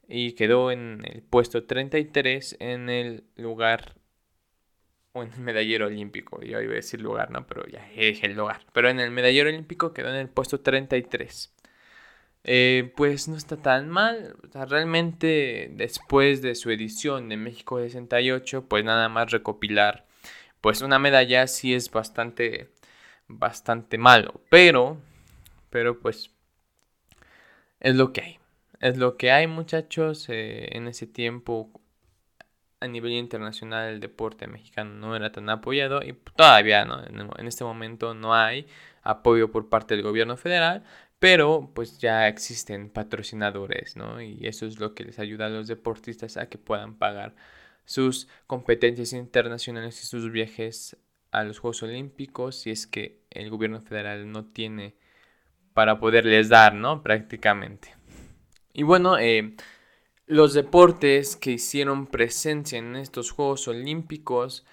y 0.08 0.32
quedó 0.32 0.70
en 0.72 1.02
el 1.04 1.22
puesto 1.22 1.64
33 1.64 2.56
en 2.60 2.90
el 2.90 3.24
lugar 3.36 3.94
o 5.12 5.22
en 5.22 5.32
el 5.32 5.40
medallero 5.40 5.86
olímpico. 5.86 6.40
Yo 6.42 6.60
iba 6.60 6.72
a 6.72 6.76
decir 6.76 7.00
lugar, 7.00 7.30
¿no? 7.30 7.46
Pero 7.46 7.66
ya 7.68 7.86
dije 7.88 8.26
el 8.26 8.34
lugar. 8.36 8.62
Pero 8.72 8.90
en 8.90 8.98
el 8.98 9.12
medallero 9.12 9.48
olímpico 9.48 9.94
quedó 9.94 10.08
en 10.08 10.16
el 10.16 10.28
puesto 10.28 10.60
33. 10.60 11.52
Eh, 12.46 12.92
pues 12.96 13.28
no 13.28 13.36
está 13.36 13.56
tan 13.56 13.88
mal. 13.88 14.36
realmente 14.52 15.70
después 15.74 16.42
de 16.42 16.54
su 16.56 16.70
edición 16.70 17.28
de 17.28 17.36
México 17.36 17.78
68, 17.80 18.66
pues 18.68 18.84
nada 18.84 19.08
más 19.08 19.30
recopilar 19.30 20.04
pues 20.64 20.80
una 20.80 20.98
medalla 20.98 21.46
sí 21.46 21.74
es 21.74 21.90
bastante 21.90 22.70
bastante 23.38 23.98
malo, 23.98 24.40
pero 24.50 24.98
pero 25.70 25.98
pues 25.98 26.30
es 27.80 27.96
lo 27.96 28.12
que 28.12 28.20
hay. 28.22 28.38
Es 28.80 28.96
lo 28.96 29.16
que 29.16 29.32
hay, 29.32 29.48
muchachos. 29.48 30.28
Eh, 30.28 30.76
en 30.76 30.86
ese 30.86 31.06
tiempo 31.08 31.72
a 32.80 32.86
nivel 32.86 33.12
internacional 33.12 33.94
el 33.94 34.00
deporte 34.00 34.46
mexicano 34.46 34.94
no 34.94 35.16
era 35.16 35.32
tan 35.32 35.48
apoyado 35.50 36.02
y 36.04 36.12
todavía 36.36 36.84
no, 36.84 37.02
en 37.04 37.46
este 37.46 37.64
momento 37.64 38.14
no 38.14 38.34
hay 38.34 38.66
apoyo 39.02 39.50
por 39.50 39.68
parte 39.68 39.94
del 39.94 40.04
gobierno 40.04 40.36
federal, 40.36 40.84
pero 41.18 41.72
pues 41.74 41.98
ya 41.98 42.28
existen 42.28 42.90
patrocinadores, 42.90 43.96
¿no? 43.96 44.20
Y 44.20 44.46
eso 44.46 44.66
es 44.66 44.78
lo 44.78 44.94
que 44.94 45.04
les 45.04 45.18
ayuda 45.18 45.46
a 45.46 45.48
los 45.48 45.66
deportistas 45.66 46.36
a 46.36 46.48
que 46.48 46.58
puedan 46.58 46.94
pagar 46.96 47.34
sus 47.84 48.28
competencias 48.46 49.12
internacionales 49.12 50.02
y 50.02 50.06
sus 50.06 50.30
viajes 50.30 50.96
a 51.34 51.44
los 51.44 51.58
Juegos 51.58 51.82
Olímpicos 51.82 52.56
si 52.56 52.70
es 52.70 52.86
que 52.86 53.20
el 53.30 53.50
gobierno 53.50 53.80
federal 53.80 54.30
no 54.30 54.46
tiene 54.46 54.94
para 55.74 55.98
poderles 55.98 56.48
dar, 56.48 56.74
¿no? 56.74 57.02
Prácticamente. 57.02 57.94
Y 58.72 58.84
bueno, 58.84 59.18
eh, 59.18 59.56
los 60.26 60.54
deportes 60.54 61.36
que 61.36 61.52
hicieron 61.52 62.06
presencia 62.06 62.78
en 62.78 62.96
estos 62.96 63.30
Juegos 63.30 63.68
Olímpicos 63.68 64.64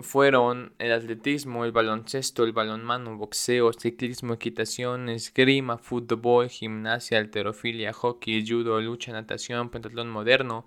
fueron 0.00 0.74
el 0.78 0.92
atletismo, 0.92 1.64
el 1.64 1.72
baloncesto, 1.72 2.44
el 2.44 2.52
balonmano, 2.52 3.16
boxeo, 3.16 3.72
ciclismo, 3.72 4.34
equitación, 4.34 5.08
esgrima, 5.08 5.78
fútbol, 5.78 6.48
gimnasia, 6.48 7.18
alterofilia, 7.18 7.92
hockey, 7.92 8.44
judo, 8.46 8.80
lucha, 8.80 9.12
natación, 9.12 9.70
pentatlón 9.70 10.10
moderno, 10.10 10.66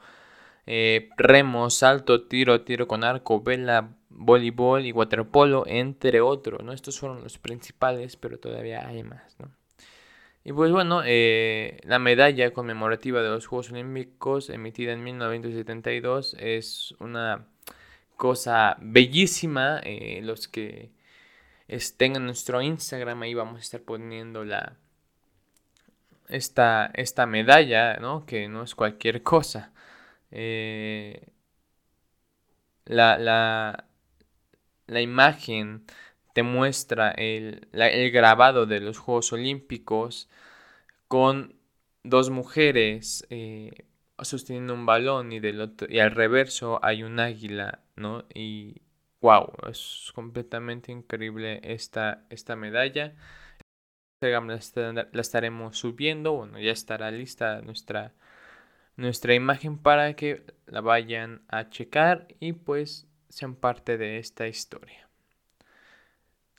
eh, 0.66 1.10
remo, 1.18 1.70
salto, 1.70 2.28
tiro, 2.28 2.62
tiro 2.62 2.88
con 2.88 3.04
arco, 3.04 3.42
vela, 3.42 3.96
voleibol 4.18 4.86
y 4.86 4.92
waterpolo, 4.92 5.64
entre 5.68 6.20
otros. 6.20 6.64
¿no? 6.64 6.74
Estos 6.74 7.00
fueron 7.00 7.24
los 7.24 7.38
principales, 7.38 8.18
pero 8.18 8.40
todavía 8.40 8.86
hay 8.88 9.04
más. 9.04 9.38
¿no? 9.40 9.50
Y 10.44 10.54
pues 10.54 10.72
bueno, 10.72 11.02
eh, 11.06 11.80
la 11.84 12.00
medalla 12.00 12.52
conmemorativa 12.52 13.22
de 13.22 13.30
los 13.30 13.48
Juegos 13.48 13.72
Olímpicos 13.72 14.50
emitida 14.50 14.94
en 14.94 15.04
1972 15.04 16.36
es 16.40 16.96
una 17.00 17.46
cosa 18.16 18.78
bellísima. 18.80 19.80
Eh, 19.84 20.22
los 20.24 20.48
que 20.48 20.92
estén 21.68 22.16
en 22.16 22.26
nuestro 22.26 22.62
Instagram, 22.62 23.22
ahí 23.22 23.34
vamos 23.34 23.58
a 23.58 23.62
estar 23.62 23.82
poniendo 23.82 24.46
la, 24.46 24.78
esta, 26.30 26.92
esta 26.94 27.26
medalla, 27.26 27.98
¿no? 27.98 28.26
que 28.26 28.48
no 28.48 28.64
es 28.64 28.74
cualquier 28.74 29.24
cosa. 29.24 29.74
Eh, 30.32 31.28
la, 32.86 33.18
la, 33.18 33.87
la 34.88 35.02
imagen 35.02 35.86
te 36.34 36.44
muestra 36.44 37.12
el, 37.12 37.68
grabado 38.12 38.66
de 38.66 38.80
los 38.80 38.98
Juegos 38.98 39.34
Olímpicos 39.34 40.30
con 41.08 41.56
dos 42.04 42.30
mujeres 42.30 43.26
eh, 43.30 43.86
sosteniendo 44.22 44.74
un 44.74 44.86
balón 44.86 45.32
y, 45.32 45.40
del 45.40 45.62
otro, 45.62 45.88
y 45.90 46.00
al 46.00 46.12
reverso 46.12 46.80
hay 46.84 47.04
un 47.04 47.20
águila, 47.20 47.80
¿no? 47.96 48.26
Y 48.34 48.82
wow, 49.22 49.52
es 49.70 50.12
completamente 50.16 50.92
increíble 50.92 51.60
esta, 51.64 52.26
esta 52.30 52.56
medalla. 52.56 53.16
La, 54.22 54.40
la 54.40 55.22
estaremos 55.22 55.78
subiendo, 55.78 56.34
bueno, 56.34 56.60
ya 56.60 56.72
estará 56.72 57.12
lista 57.12 57.62
nuestra, 57.62 58.14
nuestra 58.96 59.36
imagen 59.36 59.78
para 59.78 60.16
que 60.16 60.44
la 60.66 60.82
vayan 60.82 61.42
a 61.50 61.70
checar 61.70 62.28
y 62.40 62.54
pues 62.54 63.08
sean 63.30 63.56
parte 63.56 63.98
de 63.98 64.18
esta 64.18 64.48
historia. 64.48 65.08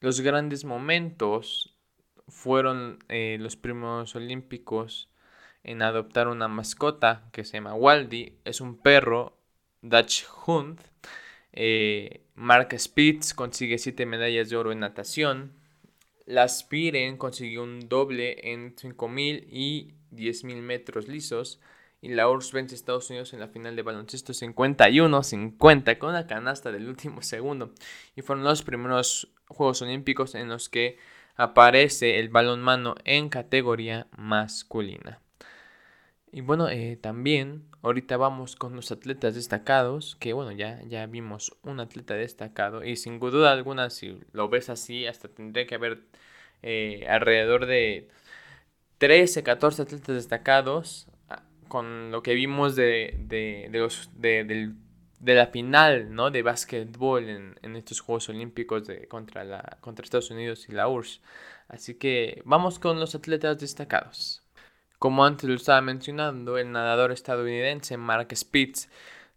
Los 0.00 0.20
grandes 0.20 0.64
momentos 0.64 1.75
fueron 2.28 2.98
eh, 3.08 3.37
los 3.40 3.56
primeros 3.56 4.14
olímpicos 4.14 5.08
en 5.64 5.82
adoptar 5.82 6.28
una 6.28 6.48
mascota 6.48 7.28
que 7.32 7.44
se 7.44 7.54
llama 7.54 7.75
Waldy. 7.75 8.34
Es 8.44 8.60
un 8.60 8.76
perro 8.78 9.37
Dutch 9.82 10.25
Hund. 10.46 10.80
Eh, 11.52 12.22
Mark 12.34 12.78
Spitz 12.78 13.34
consigue 13.34 13.78
7 13.78 14.06
medallas 14.06 14.50
de 14.50 14.56
oro 14.56 14.72
en 14.72 14.80
natación. 14.80 15.52
Las 16.26 16.60
Spiren 16.60 17.16
consiguió 17.16 17.62
un 17.62 17.88
doble 17.88 18.52
en 18.52 18.76
5000 18.76 19.48
y 19.50 19.94
10000 20.10 20.62
metros 20.62 21.08
lisos. 21.08 21.60
Y 22.00 22.10
la 22.10 22.28
URSS 22.28 22.52
vence 22.52 22.74
a 22.74 22.76
Estados 22.76 23.10
Unidos 23.10 23.32
en 23.32 23.40
la 23.40 23.48
final 23.48 23.74
de 23.74 23.82
baloncesto 23.82 24.32
51-50 24.32 25.98
con 25.98 26.10
una 26.10 26.26
canasta 26.26 26.70
del 26.70 26.88
último 26.88 27.22
segundo. 27.22 27.72
Y 28.14 28.22
fueron 28.22 28.44
los 28.44 28.62
primeros 28.62 29.32
Juegos 29.48 29.82
Olímpicos 29.82 30.34
en 30.34 30.48
los 30.48 30.68
que 30.68 30.98
aparece 31.36 32.18
el 32.18 32.28
balonmano 32.28 32.94
en 33.04 33.28
categoría 33.28 34.06
masculina. 34.16 35.20
Y 36.30 36.42
bueno, 36.42 36.68
eh, 36.68 36.98
también 37.00 37.64
ahorita 37.82 38.16
vamos 38.16 38.54
con 38.54 38.76
los 38.76 38.92
atletas 38.92 39.34
destacados, 39.34 40.16
que 40.16 40.34
bueno, 40.34 40.52
ya, 40.52 40.80
ya 40.84 41.06
vimos 41.06 41.56
un 41.62 41.80
atleta 41.80 42.14
destacado 42.14 42.84
y 42.84 42.96
sin 42.96 43.18
duda 43.18 43.52
alguna, 43.52 43.88
si 43.88 44.20
lo 44.32 44.48
ves 44.48 44.68
así, 44.68 45.06
hasta 45.06 45.28
tendría 45.28 45.66
que 45.66 45.76
haber 45.76 46.02
eh, 46.62 47.06
alrededor 47.08 47.66
de 47.66 48.08
13, 48.98 49.42
14 49.42 49.82
atletas 49.82 50.16
destacados 50.16 51.08
con 51.68 52.10
lo 52.10 52.22
que 52.22 52.34
vimos 52.34 52.76
de, 52.76 53.14
de, 53.18 53.68
de 53.70 53.78
los, 53.78 54.10
de, 54.14 54.75
la 55.20 55.46
final 55.46 56.14
¿no? 56.14 56.30
de 56.30 56.42
básquetbol 56.42 57.28
en, 57.28 57.54
en, 57.62 57.76
estos 57.76 58.00
Juegos 58.00 58.28
Olímpicos 58.28 58.87
de, 58.87 59.06
contra, 59.08 59.44
la, 59.44 59.78
contra 59.80 60.04
Estados 60.04 60.30
Unidos 60.30 60.68
y 60.68 60.72
la 60.72 60.88
URSS. 60.88 61.20
Así 61.68 61.94
que 61.94 62.42
vamos 62.44 62.78
con 62.78 62.98
los 62.98 63.14
atletas 63.14 63.58
destacados. 63.58 64.42
Como 64.98 65.25
antes 65.25 65.48
lo 65.48 65.54
estaba 65.54 65.80
mencionando, 65.80 66.58
el 66.58 66.72
nadador 66.72 67.12
estadounidense 67.12 67.96
Mark 67.96 68.34
Spitz 68.34 68.88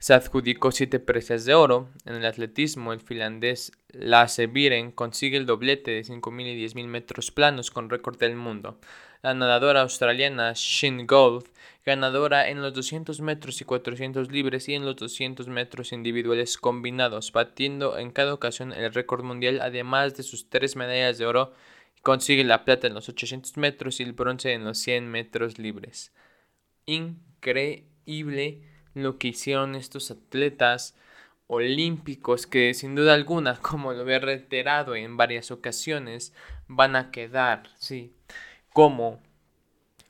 se 0.01 0.15
adjudicó 0.15 0.71
siete 0.71 0.99
presas 0.99 1.45
de 1.45 1.53
oro. 1.53 1.89
En 2.05 2.15
el 2.15 2.25
atletismo, 2.25 2.91
el 2.91 3.01
finlandés 3.01 3.71
Lasse 3.89 4.47
Viren 4.47 4.91
consigue 4.91 5.37
el 5.37 5.45
doblete 5.45 5.91
de 5.91 6.01
5.000 6.01 6.55
y 6.55 6.65
10.000 6.65 6.87
metros 6.87 7.29
planos 7.29 7.69
con 7.69 7.91
récord 7.91 8.17
del 8.17 8.35
mundo. 8.35 8.79
La 9.21 9.35
nadadora 9.35 9.81
australiana 9.81 10.53
Shin 10.55 11.05
Gold, 11.05 11.45
ganadora 11.85 12.49
en 12.49 12.61
los 12.61 12.73
200 12.73 13.21
metros 13.21 13.61
y 13.61 13.65
400 13.65 14.31
libres 14.31 14.69
y 14.69 14.75
en 14.75 14.85
los 14.85 14.95
200 14.95 15.47
metros 15.47 15.91
individuales 15.91 16.57
combinados, 16.57 17.31
batiendo 17.31 17.97
en 17.97 18.11
cada 18.11 18.33
ocasión 18.33 18.73
el 18.73 18.93
récord 18.93 19.23
mundial, 19.23 19.59
además 19.61 20.15
de 20.15 20.23
sus 20.23 20.49
tres 20.49 20.75
medallas 20.75 21.17
de 21.17 21.25
oro 21.25 21.53
Consigue 22.01 22.43
la 22.43 22.65
plata 22.65 22.87
en 22.87 22.95
los 22.95 23.09
800 23.09 23.57
metros 23.57 23.99
y 23.99 24.03
el 24.03 24.13
bronce 24.13 24.53
en 24.53 24.63
los 24.63 24.79
100 24.79 25.07
metros 25.07 25.59
libres. 25.59 26.11
Increíble 26.87 28.63
lo 28.95 29.19
que 29.19 29.29
hicieron 29.29 29.75
estos 29.75 30.09
atletas 30.09 30.97
olímpicos 31.45 32.47
que 32.47 32.73
sin 32.73 32.95
duda 32.95 33.13
alguna, 33.13 33.55
como 33.61 33.93
lo 33.93 34.09
he 34.09 34.19
reiterado 34.19 34.95
en 34.95 35.15
varias 35.15 35.51
ocasiones, 35.51 36.33
van 36.67 36.95
a 36.95 37.11
quedar, 37.11 37.69
sí, 37.77 38.15
como 38.73 39.21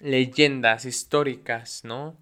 leyendas 0.01 0.85
históricas, 0.85 1.83
¿no? 1.83 2.17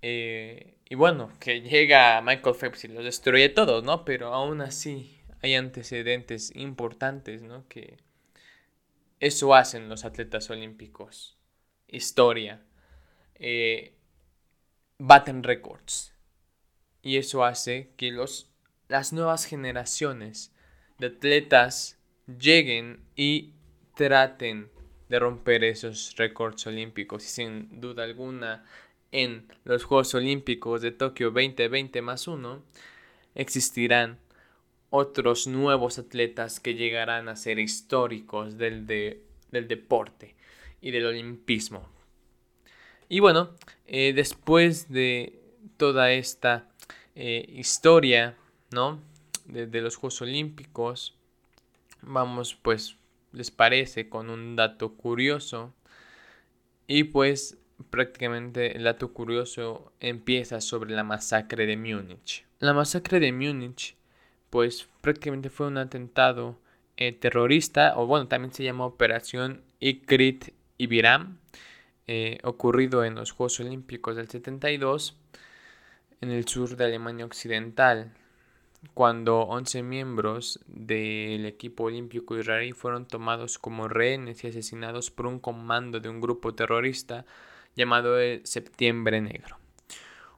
Eh, 0.00 0.74
y 0.88 0.94
bueno, 0.94 1.30
que 1.38 1.60
llega 1.60 2.20
Michael 2.20 2.56
Phelps 2.56 2.84
y 2.84 2.88
los 2.88 3.04
destruye 3.04 3.48
todos, 3.48 3.84
¿no? 3.84 4.04
Pero 4.04 4.34
aún 4.34 4.60
así 4.60 5.20
hay 5.42 5.54
antecedentes 5.54 6.54
importantes, 6.54 7.42
¿no? 7.42 7.66
Que, 7.68 7.96
eso 9.22 9.54
hacen 9.54 9.88
los 9.88 10.04
atletas 10.04 10.50
olímpicos. 10.50 11.38
Historia. 11.86 12.60
Eh, 13.36 13.94
baten 14.98 15.44
récords. 15.44 16.12
Y 17.02 17.18
eso 17.18 17.44
hace 17.44 17.92
que 17.96 18.10
los, 18.10 18.50
las 18.88 19.12
nuevas 19.12 19.44
generaciones 19.44 20.52
de 20.98 21.06
atletas 21.06 22.00
lleguen 22.26 23.04
y 23.14 23.54
traten 23.94 24.72
de 25.12 25.18
romper 25.18 25.62
esos 25.62 26.16
récords 26.16 26.66
olímpicos. 26.66 27.22
Y 27.26 27.28
sin 27.28 27.80
duda 27.82 28.02
alguna, 28.02 28.64
en 29.10 29.46
los 29.64 29.84
Juegos 29.84 30.14
Olímpicos 30.14 30.80
de 30.80 30.90
Tokio 30.90 31.30
2020 31.30 32.00
más 32.00 32.26
1 32.26 32.62
existirán 33.34 34.18
otros 34.88 35.46
nuevos 35.46 35.98
atletas 35.98 36.60
que 36.60 36.76
llegarán 36.76 37.28
a 37.28 37.36
ser 37.36 37.58
históricos 37.58 38.56
del, 38.56 38.86
del 38.86 39.68
deporte 39.68 40.34
y 40.80 40.92
del 40.92 41.04
olimpismo. 41.04 41.86
Y 43.10 43.20
bueno, 43.20 43.50
eh, 43.86 44.14
después 44.14 44.90
de 44.90 45.38
toda 45.76 46.10
esta 46.12 46.70
eh, 47.14 47.44
historia, 47.54 48.34
¿no? 48.70 48.98
De, 49.44 49.66
de, 49.66 49.82
los 49.82 49.96
Juegos 49.96 50.22
Olímpicos, 50.22 51.14
vamos 52.00 52.54
pues, 52.54 52.96
les 53.32 53.50
parece, 53.50 54.08
con 54.08 54.30
un 54.30 54.56
dato 54.56 54.94
curioso. 54.94 55.74
Y 56.86 57.04
pues 57.04 57.58
prácticamente 57.90 58.76
el 58.76 58.84
dato 58.84 59.12
curioso 59.12 59.92
empieza 60.00 60.60
sobre 60.60 60.94
la 60.94 61.04
masacre 61.04 61.66
de 61.66 61.76
Múnich. 61.76 62.46
La 62.58 62.72
masacre 62.72 63.20
de 63.20 63.32
Múnich 63.32 63.96
pues 64.50 64.86
prácticamente 65.00 65.48
fue 65.48 65.68
un 65.68 65.78
atentado 65.78 66.58
eh, 66.98 67.12
terrorista, 67.12 67.94
o 67.96 68.06
bueno, 68.06 68.28
también 68.28 68.52
se 68.52 68.62
llama 68.62 68.84
Operación 68.84 69.62
Ikrit 69.80 70.50
Ibiram, 70.76 71.38
eh, 72.06 72.38
ocurrido 72.42 73.04
en 73.04 73.14
los 73.14 73.30
Juegos 73.30 73.60
Olímpicos 73.60 74.14
del 74.14 74.28
72 74.28 75.16
en 76.20 76.30
el 76.30 76.46
sur 76.46 76.76
de 76.76 76.84
Alemania 76.84 77.24
Occidental, 77.24 78.12
cuando 78.94 79.40
11 79.42 79.82
miembros 79.82 80.60
del 80.66 81.46
equipo 81.46 81.84
olímpico 81.84 82.36
israelí 82.36 82.72
fueron 82.72 83.06
tomados 83.06 83.58
como 83.58 83.88
rehenes 83.88 84.44
y 84.44 84.48
asesinados 84.48 85.10
por 85.10 85.26
un 85.26 85.38
comando 85.38 86.00
de 86.00 86.08
un 86.08 86.20
grupo 86.20 86.54
terrorista 86.54 87.24
llamado 87.74 88.18
el 88.18 88.44
Septiembre 88.44 89.20
Negro 89.20 89.62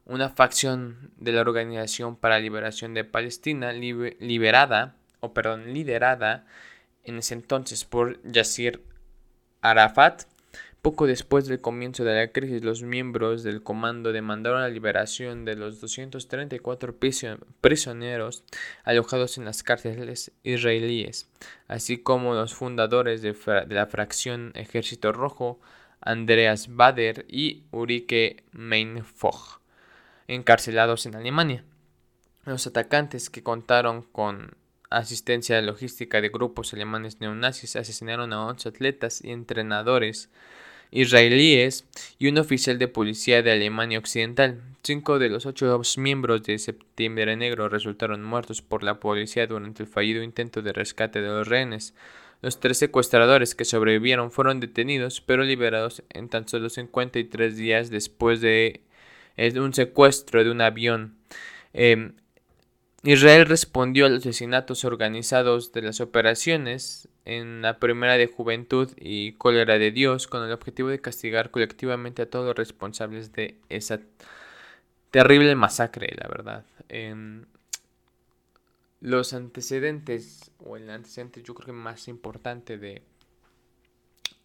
una 0.07 0.29
facción 0.29 1.11
de 1.17 1.33
la 1.33 1.41
Organización 1.41 2.17
para 2.17 2.37
la 2.37 2.41
Liberación 2.41 2.95
de 2.95 3.05
Palestina 3.05 3.73
liberada, 3.73 4.97
o 5.21 5.33
perdón, 5.33 5.73
liderada 5.73 6.47
en 7.05 7.19
ese 7.19 7.35
entonces 7.35 7.85
por 7.85 8.21
Yasser 8.23 8.83
Arafat. 9.63 10.25
Poco 10.85 11.07
después 11.07 11.47
del 11.47 11.63
comienzo 11.63 12.05
de 12.05 12.15
la 12.15 12.31
crisis, 12.31 12.63
los 12.63 12.83
miembros 12.83 13.43
del 13.43 13.63
comando 13.63 14.13
demandaron 14.13 14.61
la 14.61 14.69
liberación 14.69 15.47
de 15.47 15.57
los 15.57 15.81
234 15.81 16.95
prisioneros 17.63 18.45
alojados 18.85 19.39
en 19.39 19.47
las 19.47 19.63
cárceles 19.63 20.33
israelíes, 20.43 21.31
así 21.69 21.97
como 21.97 22.35
los 22.35 22.53
fundadores 22.53 23.23
de, 23.23 23.35
la 23.71 23.87
fracción 23.87 24.53
Ejército 24.55 25.13
Rojo, 25.13 25.59
Andreas 26.03 26.77
Bader 26.77 27.25
y 27.31 27.65
Ulrike 27.71 28.45
Meinfoch 28.53 29.61
encarcelados 30.29 31.07
en 31.07 31.15
Alemania. 31.15 31.65
Los 32.45 32.67
atacantes 32.67 33.31
que 33.31 33.43
contaron 33.43 34.03
con 34.03 34.55
asistencia 34.91 35.63
logística 35.63 36.21
de 36.21 36.29
grupos 36.29 36.75
alemanes 36.75 37.23
neonazis 37.23 37.75
asesinaron 37.77 38.35
a 38.35 38.45
11 38.45 38.69
atletas 38.69 39.25
y 39.25 39.31
entrenadores 39.31 40.29
israelíes 40.95 41.85
y 42.19 42.29
un 42.29 42.39
oficial 42.39 42.79
de 42.79 42.89
policía 42.89 43.43
de 43.43 43.53
Alemania 43.53 43.99
Occidental. 43.99 44.63
Cinco 44.83 45.19
de 45.19 45.29
los 45.29 45.45
ocho 45.45 45.81
miembros 45.99 46.45
de 46.45 46.59
Septiembre 46.59 47.37
Negro 47.37 47.69
resultaron 47.69 48.23
muertos 48.23 48.63
por 48.63 48.85
la 48.85 49.01
policía 49.01 49.47
durante 49.47 49.83
el 49.83 49.89
fallido 49.89 50.23
intento 50.23 50.63
de 50.63 50.73
rescate 50.73 51.21
de 51.21 51.29
los 51.29 51.49
rehenes. 51.49 51.95
Los 52.43 52.61
tres 52.61 52.79
secuestradores 52.79 53.55
que 53.55 53.65
sobrevivieron 53.65 54.31
fueron 54.31 54.61
detenidos 54.61 55.21
pero 55.21 55.43
liberados 55.43 56.05
en 56.11 56.29
tan 56.29 56.47
solo 56.47 56.69
53 56.69 57.57
días 57.57 57.91
después 57.91 58.41
de 58.41 58.83
un 59.37 59.75
secuestro 59.75 60.45
de 60.45 60.51
un 60.51 60.61
avión. 60.61 61.17
Em, 61.73 62.13
Israel 63.07 63.45
respondió 63.45 64.07
a 64.07 64.09
los 64.09 64.21
asesinatos 64.21 64.87
organizados 64.87 65.73
de 65.73 65.83
las 65.83 66.01
operaciones 66.01 67.07
en 67.27 67.61
la 67.61 67.79
primera 67.79 68.17
de 68.17 68.29
Juventud 68.29 68.91
y 68.97 69.33
Cólera 69.33 69.79
de 69.79 69.91
Dios 69.91 70.27
con 70.27 70.43
el 70.43 70.53
objetivo 70.53 70.89
de 70.89 71.03
castigar 71.03 71.51
colectivamente 71.51 72.23
a 72.23 72.31
todos 72.31 72.47
los 72.47 72.57
responsables 72.57 73.31
de 73.35 73.59
esa 73.69 74.01
terrible 75.11 75.55
masacre, 75.55 76.17
la 76.17 76.29
verdad. 76.29 76.65
Em, 76.89 77.45
los 79.03 79.35
antecedentes, 79.35 80.51
o 80.59 80.79
el 80.79 80.89
antecedente 80.89 81.43
yo 81.43 81.55
creo 81.55 81.67
que 81.67 81.73
más 81.73 82.09
importante 82.09 82.79
de, 82.79 83.03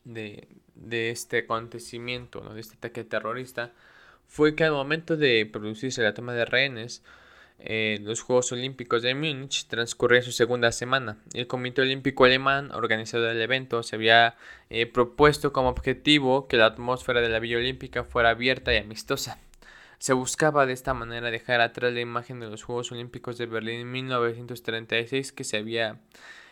de, 0.04 0.50
de 0.76 1.12
este 1.12 1.38
acontecimiento, 1.40 2.42
de 2.42 2.60
este 2.60 2.76
ataque 2.76 3.06
terrorista, 3.06 3.72
fue 4.28 4.54
que 4.54 4.66
al 4.66 4.74
momento 4.74 5.16
de 5.16 5.50
producirse 5.50 6.04
la 6.04 6.14
toma 6.14 6.34
de 6.34 6.44
rehenes, 6.44 7.04
eh, 7.62 8.00
los 8.02 8.22
Juegos 8.22 8.52
Olímpicos 8.52 9.02
de 9.02 9.14
Múnich 9.14 9.68
transcurría 9.68 10.22
su 10.22 10.32
segunda 10.32 10.72
semana. 10.72 11.18
El 11.34 11.48
Comité 11.48 11.82
Olímpico 11.82 12.24
Alemán, 12.24 12.72
organizador 12.72 13.30
del 13.30 13.42
evento, 13.42 13.84
se 13.84 13.98
había 13.98 14.36
eh, 14.70 14.86
propuesto 14.86 15.52
como 15.52 15.70
objetivo 15.70 16.48
que 16.48 16.58
la 16.58 16.68
atmósfera 16.68 17.22
de 17.22 17.30
la 17.30 17.40
Villa 17.40 17.58
Olímpica 17.58 18.04
fuera 18.04 18.30
abierta 18.30 18.74
y 18.74 18.78
amistosa. 18.78 19.40
Se 19.98 20.14
buscaba 20.14 20.66
de 20.66 20.74
esta 20.74 20.94
manera 20.94 21.30
dejar 21.30 21.60
atrás 21.60 21.92
la 21.92 22.00
imagen 22.00 22.40
de 22.40 22.50
los 22.50 22.64
Juegos 22.64 22.92
Olímpicos 22.94 23.38
de 23.38 23.46
Berlín 23.46 23.82
en 23.82 23.92
1936 23.92 25.34
que, 25.34 25.44
se 25.44 25.58
había, 25.58 26.00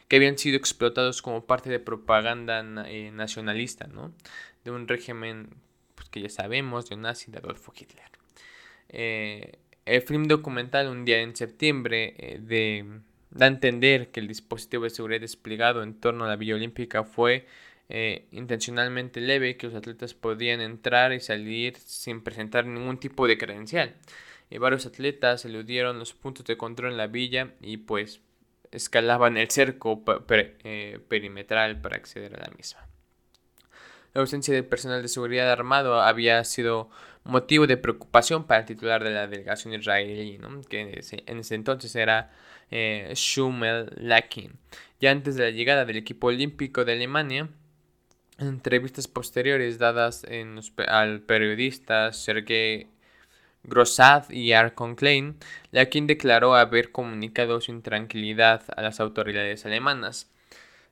que 0.10 0.18
habían 0.18 0.38
sido 0.38 0.58
explotados 0.58 1.22
como 1.22 1.46
parte 1.46 1.70
de 1.70 1.80
propaganda 1.80 2.66
eh, 2.90 3.12
nacionalista, 3.14 3.88
¿no? 3.88 4.14
de 4.66 4.72
un 4.72 4.90
régimen 4.90 5.56
que 6.12 6.22
ya 6.22 6.30
sabemos, 6.30 6.90
de 6.90 6.98
nazi 6.98 7.32
de 7.32 7.38
Adolfo 7.38 7.72
Hitler. 7.74 8.10
Eh, 8.90 9.60
el 9.88 10.02
film 10.02 10.28
documental 10.28 10.88
Un 10.88 11.06
día 11.06 11.20
en 11.20 11.36
septiembre 11.36 12.14
eh, 12.18 12.40
de, 12.42 12.86
da 13.32 13.46
a 13.46 13.50
entender 13.50 14.12
que 14.12 14.20
el 14.20 14.28
dispositivo 14.28 14.84
de 14.84 14.90
seguridad 14.90 15.22
desplegado 15.22 15.82
en 15.82 16.00
torno 16.00 16.26
a 16.26 16.28
la 16.28 16.36
Villa 16.36 16.56
Olímpica 16.56 17.04
fue 17.04 17.48
eh, 17.90 18.28
intencionalmente 18.32 19.22
leve, 19.22 19.56
que 19.56 19.68
los 19.68 19.76
atletas 19.76 20.14
podían 20.14 20.60
entrar 20.60 21.14
y 21.14 21.22
salir 21.22 21.78
sin 21.78 22.22
presentar 22.22 22.66
ningún 22.66 23.00
tipo 23.00 23.28
de 23.28 23.38
credencial. 23.38 23.96
Y 24.50 24.58
varios 24.58 24.86
atletas 24.86 25.46
eludieron 25.46 26.00
los 26.00 26.14
puntos 26.14 26.46
de 26.46 26.58
control 26.58 26.92
en 26.92 26.98
la 26.98 27.08
villa 27.08 27.54
y 27.62 27.78
pues 27.78 28.22
escalaban 28.72 29.38
el 29.38 29.50
cerco 29.50 30.04
eh, 30.30 31.00
perimetral 31.08 31.80
para 31.80 31.96
acceder 31.96 32.36
a 32.36 32.42
la 32.42 32.54
misma. 32.56 32.86
La 34.14 34.22
ausencia 34.22 34.54
de 34.54 34.64
personal 34.64 35.02
de 35.02 35.08
seguridad 35.08 35.50
armado 35.52 36.02
había 36.02 36.44
sido 36.44 36.90
motivo 37.28 37.68
de 37.68 37.78
preocupación 37.78 38.46
para 38.46 38.62
el 38.62 38.66
titular 38.66 39.04
de 39.04 39.12
la 39.12 39.28
delegación 39.28 39.74
israelí, 39.74 40.40
que 40.70 40.82
en 40.82 41.40
ese, 41.40 41.56
entonces 41.56 41.96
era 41.96 42.32
eh, 42.72 43.12
Shumel 43.16 43.92
Lakin. 43.98 44.54
Ya 45.00 45.12
antes 45.12 45.36
de 45.36 45.44
la 45.44 45.52
llegada 45.52 45.86
del 45.86 45.98
equipo 45.98 46.28
olímpico 46.28 46.86
de 46.86 46.94
Alemania, 46.94 47.50
en 48.40 48.48
entrevistas 48.48 49.08
posteriores 49.08 49.80
dadas 49.80 50.26
al 50.88 51.22
periodista 51.22 52.14
Sergei 52.14 52.88
Grossad 53.64 54.30
y 54.30 54.54
Arkon 54.54 54.96
Klein, 54.96 55.38
Lakin 55.72 56.08
declaró 56.08 56.56
haber 56.56 56.92
comunicado 56.92 57.60
su 57.62 57.72
intranquilidad 57.72 58.64
a 58.76 58.82
las 58.82 59.00
autoridades 59.00 59.66
alemanas. 59.66 60.32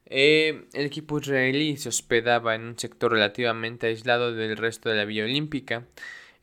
Eh, 0.08 0.66
el 0.74 0.86
equipo 0.86 1.20
israelí 1.20 1.78
se 1.78 1.90
hospedaba 1.90 2.54
en 2.54 2.62
un 2.64 2.80
sector 2.80 3.12
relativamente 3.12 3.88
aislado 3.88 4.34
del 4.34 4.58
resto 4.58 4.90
de 4.90 4.96
la 4.96 5.06
Villa 5.06 5.24
Olímpica, 5.24 5.86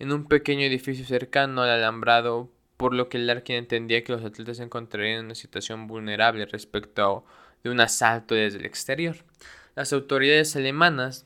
en 0.02 0.10
un 0.10 0.26
pequeño 0.26 0.66
edificio 0.66 1.04
cercano 1.04 1.62
al 1.62 1.70
alambrado, 1.70 2.50
por 2.76 2.92
lo 2.92 3.08
que 3.08 3.18
Larkin 3.18 3.54
entendía 3.54 4.02
que 4.02 4.10
los 4.10 4.24
atletas 4.24 4.56
se 4.56 4.64
encontrarían 4.64 5.20
en 5.20 5.24
una 5.26 5.36
situación 5.36 5.86
vulnerable 5.86 6.44
respecto 6.46 7.24
de 7.62 7.70
un 7.70 7.78
asalto 7.80 8.34
desde 8.34 8.58
el 8.58 8.66
exterior. 8.66 9.14
Las 9.76 9.92
autoridades 9.92 10.56
alemanas 10.56 11.24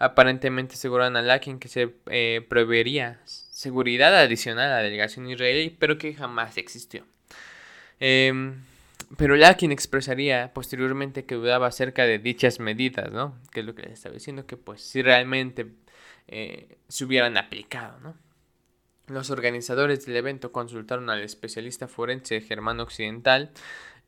aparentemente 0.00 0.74
aseguraron 0.74 1.16
a 1.16 1.22
Larkin 1.22 1.60
que 1.60 1.68
se 1.68 1.94
eh, 2.06 2.44
proveería 2.48 3.20
seguridad 3.24 4.12
adicional 4.18 4.72
a 4.72 4.76
la 4.78 4.82
delegación 4.82 5.30
israelí, 5.30 5.70
pero 5.70 5.96
que 5.96 6.12
jamás 6.12 6.58
existió. 6.58 7.04
Em, 8.00 8.60
pero 9.16 9.36
Larkin 9.36 9.70
expresaría 9.70 10.52
posteriormente 10.52 11.24
que 11.26 11.36
dudaba 11.36 11.68
acerca 11.68 12.02
de 12.02 12.18
dichas 12.18 12.58
medidas, 12.58 13.12
¿no? 13.12 13.38
Que 13.52 13.60
es 13.60 13.66
lo 13.66 13.76
que 13.76 13.82
les 13.82 13.92
estaba 13.92 14.14
diciendo, 14.14 14.46
que 14.48 14.56
pues 14.56 14.80
si 14.82 15.00
realmente 15.00 15.68
eh, 16.28 16.78
se 16.88 17.04
hubieran 17.04 17.36
aplicado, 17.36 17.98
¿no? 18.00 18.14
Los 19.06 19.30
organizadores 19.30 20.04
del 20.04 20.16
evento 20.16 20.50
consultaron 20.50 21.10
al 21.10 21.22
especialista 21.22 21.86
forense 21.86 22.40
germano 22.40 22.82
occidental, 22.82 23.52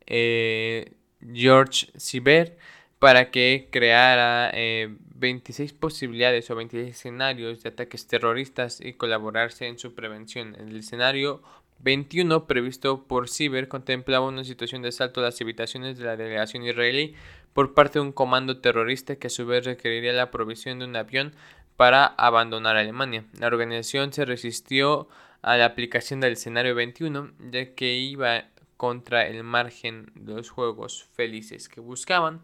eh, 0.05 0.93
George 1.33 1.87
Sieber, 1.95 2.57
para 2.99 3.31
que 3.31 3.69
creara 3.71 4.51
26 4.51 5.71
eh, 5.71 5.75
posibilidades 5.79 6.51
o 6.51 6.55
26 6.55 6.89
escenarios 6.89 7.63
de 7.63 7.69
ataques 7.69 8.07
terroristas 8.07 8.81
y 8.81 8.93
colaborarse 8.93 9.67
en 9.67 9.79
su 9.79 9.95
prevención. 9.95 10.55
El 10.55 10.75
escenario 10.75 11.41
21 11.79 12.45
previsto 12.45 13.05
por 13.05 13.29
Ciber 13.29 13.69
contemplaba 13.69 14.27
una 14.27 14.43
situación 14.43 14.81
de 14.81 14.89
asalto 14.89 15.21
a 15.21 15.23
las 15.23 15.39
habitaciones 15.39 15.97
de 15.97 16.05
la 16.05 16.17
delegación 16.17 16.63
israelí 16.63 17.15
por 17.53 17.73
parte 17.73 17.99
de 17.99 18.05
un 18.05 18.11
comando 18.11 18.59
terrorista 18.59 19.15
que 19.15 19.27
a 19.27 19.29
su 19.29 19.45
vez 19.45 19.65
requeriría 19.65 20.11
la 20.11 20.29
provisión 20.29 20.79
de 20.79 20.85
un 20.85 20.95
avión 20.97 21.33
para 21.79 22.07
abandonar 22.07 22.75
Alemania. 22.75 23.23
La 23.39 23.47
organización 23.47 24.11
se 24.11 24.25
resistió 24.25 25.07
a 25.41 25.55
la 25.55 25.63
aplicación 25.63 26.19
del 26.19 26.33
escenario 26.33 26.75
21 26.75 27.31
ya 27.51 27.73
que 27.73 27.93
iba 27.93 28.49
contra 28.75 29.25
el 29.25 29.45
margen 29.45 30.11
de 30.13 30.33
los 30.33 30.49
juegos 30.49 31.05
felices 31.13 31.69
que 31.69 31.79
buscaban, 31.79 32.41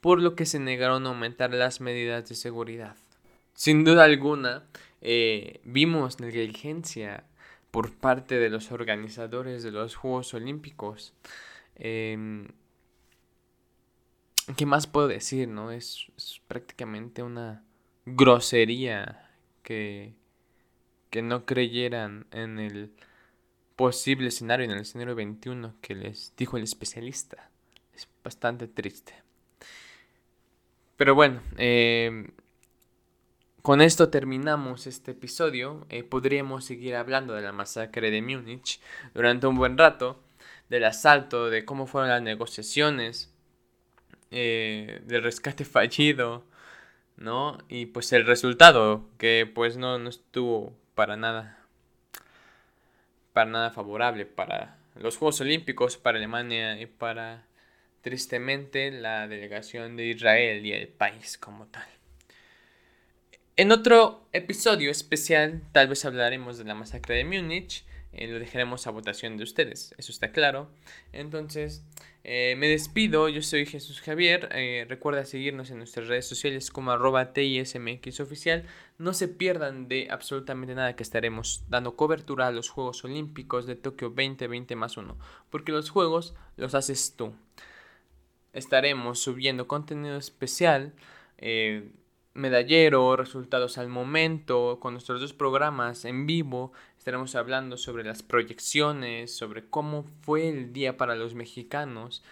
por 0.00 0.22
lo 0.22 0.36
que 0.36 0.46
se 0.46 0.60
negaron 0.60 1.06
a 1.06 1.08
aumentar 1.08 1.52
las 1.52 1.80
medidas 1.80 2.28
de 2.28 2.36
seguridad. 2.36 2.94
Sin 3.52 3.82
duda 3.82 4.04
alguna, 4.04 4.62
eh, 5.00 5.60
vimos 5.64 6.20
negligencia 6.20 7.24
por 7.72 7.92
parte 7.92 8.38
de 8.38 8.48
los 8.48 8.70
organizadores 8.70 9.64
de 9.64 9.72
los 9.72 9.96
Juegos 9.96 10.32
Olímpicos. 10.34 11.14
Em, 11.74 12.46
¿Qué 14.56 14.66
más 14.66 14.86
puedo 14.86 15.08
decir? 15.08 15.48
No? 15.48 15.72
Es, 15.72 16.12
es 16.16 16.40
prácticamente 16.46 17.24
una 17.24 17.64
grosería 18.14 19.30
que, 19.62 20.14
que 21.10 21.22
no 21.22 21.44
creyeran 21.44 22.26
en 22.32 22.58
el 22.58 22.92
posible 23.76 24.28
escenario, 24.28 24.64
en 24.64 24.72
el 24.72 24.80
escenario 24.80 25.14
21 25.14 25.76
que 25.80 25.94
les 25.94 26.34
dijo 26.36 26.56
el 26.56 26.64
especialista. 26.64 27.50
Es 27.94 28.08
bastante 28.24 28.66
triste. 28.68 29.14
Pero 30.96 31.14
bueno, 31.14 31.40
eh, 31.56 32.30
con 33.62 33.80
esto 33.80 34.08
terminamos 34.08 34.86
este 34.86 35.12
episodio. 35.12 35.86
Eh, 35.90 36.02
podríamos 36.02 36.64
seguir 36.64 36.96
hablando 36.96 37.34
de 37.34 37.42
la 37.42 37.52
masacre 37.52 38.10
de 38.10 38.22
Múnich 38.22 38.80
durante 39.14 39.46
un 39.46 39.56
buen 39.56 39.78
rato, 39.78 40.22
del 40.68 40.84
asalto, 40.84 41.50
de 41.50 41.64
cómo 41.64 41.86
fueron 41.86 42.10
las 42.10 42.22
negociaciones, 42.22 43.32
eh, 44.30 45.02
del 45.04 45.22
rescate 45.22 45.64
fallido, 45.66 46.44
¿no? 47.18 47.58
Y 47.68 47.86
pues 47.86 48.12
el 48.12 48.26
resultado, 48.26 49.04
que 49.18 49.50
pues 49.52 49.76
no, 49.76 49.98
no 49.98 50.08
estuvo 50.08 50.74
para 50.94 51.16
nada, 51.16 51.58
para 53.32 53.50
nada 53.50 53.70
favorable 53.70 54.24
para 54.26 54.78
los 54.96 55.16
Juegos 55.16 55.40
Olímpicos, 55.40 55.96
para 55.96 56.18
Alemania 56.18 56.80
y 56.80 56.86
para, 56.86 57.46
tristemente, 58.00 58.90
la 58.90 59.28
delegación 59.28 59.96
de 59.96 60.06
Israel 60.06 60.64
y 60.64 60.72
el 60.72 60.88
país 60.88 61.38
como 61.38 61.66
tal. 61.66 61.86
En 63.56 63.72
otro 63.72 64.26
episodio 64.32 64.90
especial, 64.90 65.62
tal 65.72 65.88
vez 65.88 66.04
hablaremos 66.04 66.58
de 66.58 66.64
la 66.64 66.74
masacre 66.74 67.16
de 67.16 67.24
Múnich. 67.24 67.84
Eh, 68.12 68.26
lo 68.26 68.38
dejaremos 68.38 68.86
a 68.86 68.90
votación 68.90 69.36
de 69.36 69.44
ustedes, 69.44 69.94
eso 69.98 70.12
está 70.12 70.32
claro. 70.32 70.70
Entonces, 71.12 71.84
eh, 72.24 72.54
me 72.56 72.66
despido, 72.68 73.28
yo 73.28 73.42
soy 73.42 73.66
Jesús 73.66 74.00
Javier. 74.00 74.48
Eh, 74.52 74.86
recuerda 74.88 75.24
seguirnos 75.24 75.70
en 75.70 75.78
nuestras 75.78 76.08
redes 76.08 76.26
sociales 76.26 76.70
como 76.70 76.90
arroba 76.90 77.32
TISMX 77.32 78.20
oficial. 78.20 78.64
No 78.96 79.12
se 79.12 79.28
pierdan 79.28 79.88
de 79.88 80.08
absolutamente 80.10 80.74
nada 80.74 80.96
que 80.96 81.02
estaremos 81.02 81.64
dando 81.68 81.96
cobertura 81.96 82.46
a 82.46 82.52
los 82.52 82.70
Juegos 82.70 83.04
Olímpicos 83.04 83.66
de 83.66 83.76
Tokio 83.76 84.08
2020 84.08 84.74
más 84.74 84.96
1. 84.96 85.16
Porque 85.50 85.72
los 85.72 85.90
juegos 85.90 86.34
los 86.56 86.74
haces 86.74 87.14
tú. 87.14 87.34
Estaremos 88.54 89.18
subiendo 89.20 89.68
contenido 89.68 90.16
especial 90.16 90.94
medallero, 92.38 93.16
resultados 93.16 93.78
al 93.78 93.88
momento, 93.88 94.78
con 94.80 94.94
nuestros 94.94 95.20
dos 95.20 95.34
programas 95.34 96.04
en 96.04 96.26
vivo. 96.26 96.72
Estaremos 97.08 97.36
hablando 97.36 97.78
sobre 97.78 98.04
las 98.04 98.22
proyecciones, 98.22 99.34
sobre 99.34 99.64
cómo 99.64 100.04
fue 100.20 100.50
el 100.50 100.74
día 100.74 100.98
para 100.98 101.16
los 101.16 101.34
mexicanos. 101.34 102.22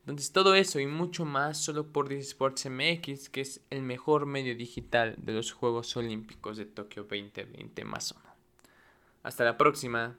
Entonces 0.00 0.30
todo 0.30 0.54
eso 0.54 0.78
y 0.78 0.86
mucho 0.86 1.24
más 1.24 1.56
solo 1.56 1.90
por 1.90 2.12
Sports 2.12 2.68
MX, 2.68 3.30
que 3.30 3.40
es 3.40 3.62
el 3.70 3.80
mejor 3.80 4.26
medio 4.26 4.54
digital 4.54 5.14
de 5.16 5.32
los 5.32 5.52
Juegos 5.52 5.96
Olímpicos 5.96 6.58
de 6.58 6.66
Tokio 6.66 7.04
2020 7.04 7.82
más 7.86 8.12
o 8.12 8.16
menos. 8.16 8.36
Hasta 9.22 9.42
la 9.42 9.56
próxima. 9.56 10.18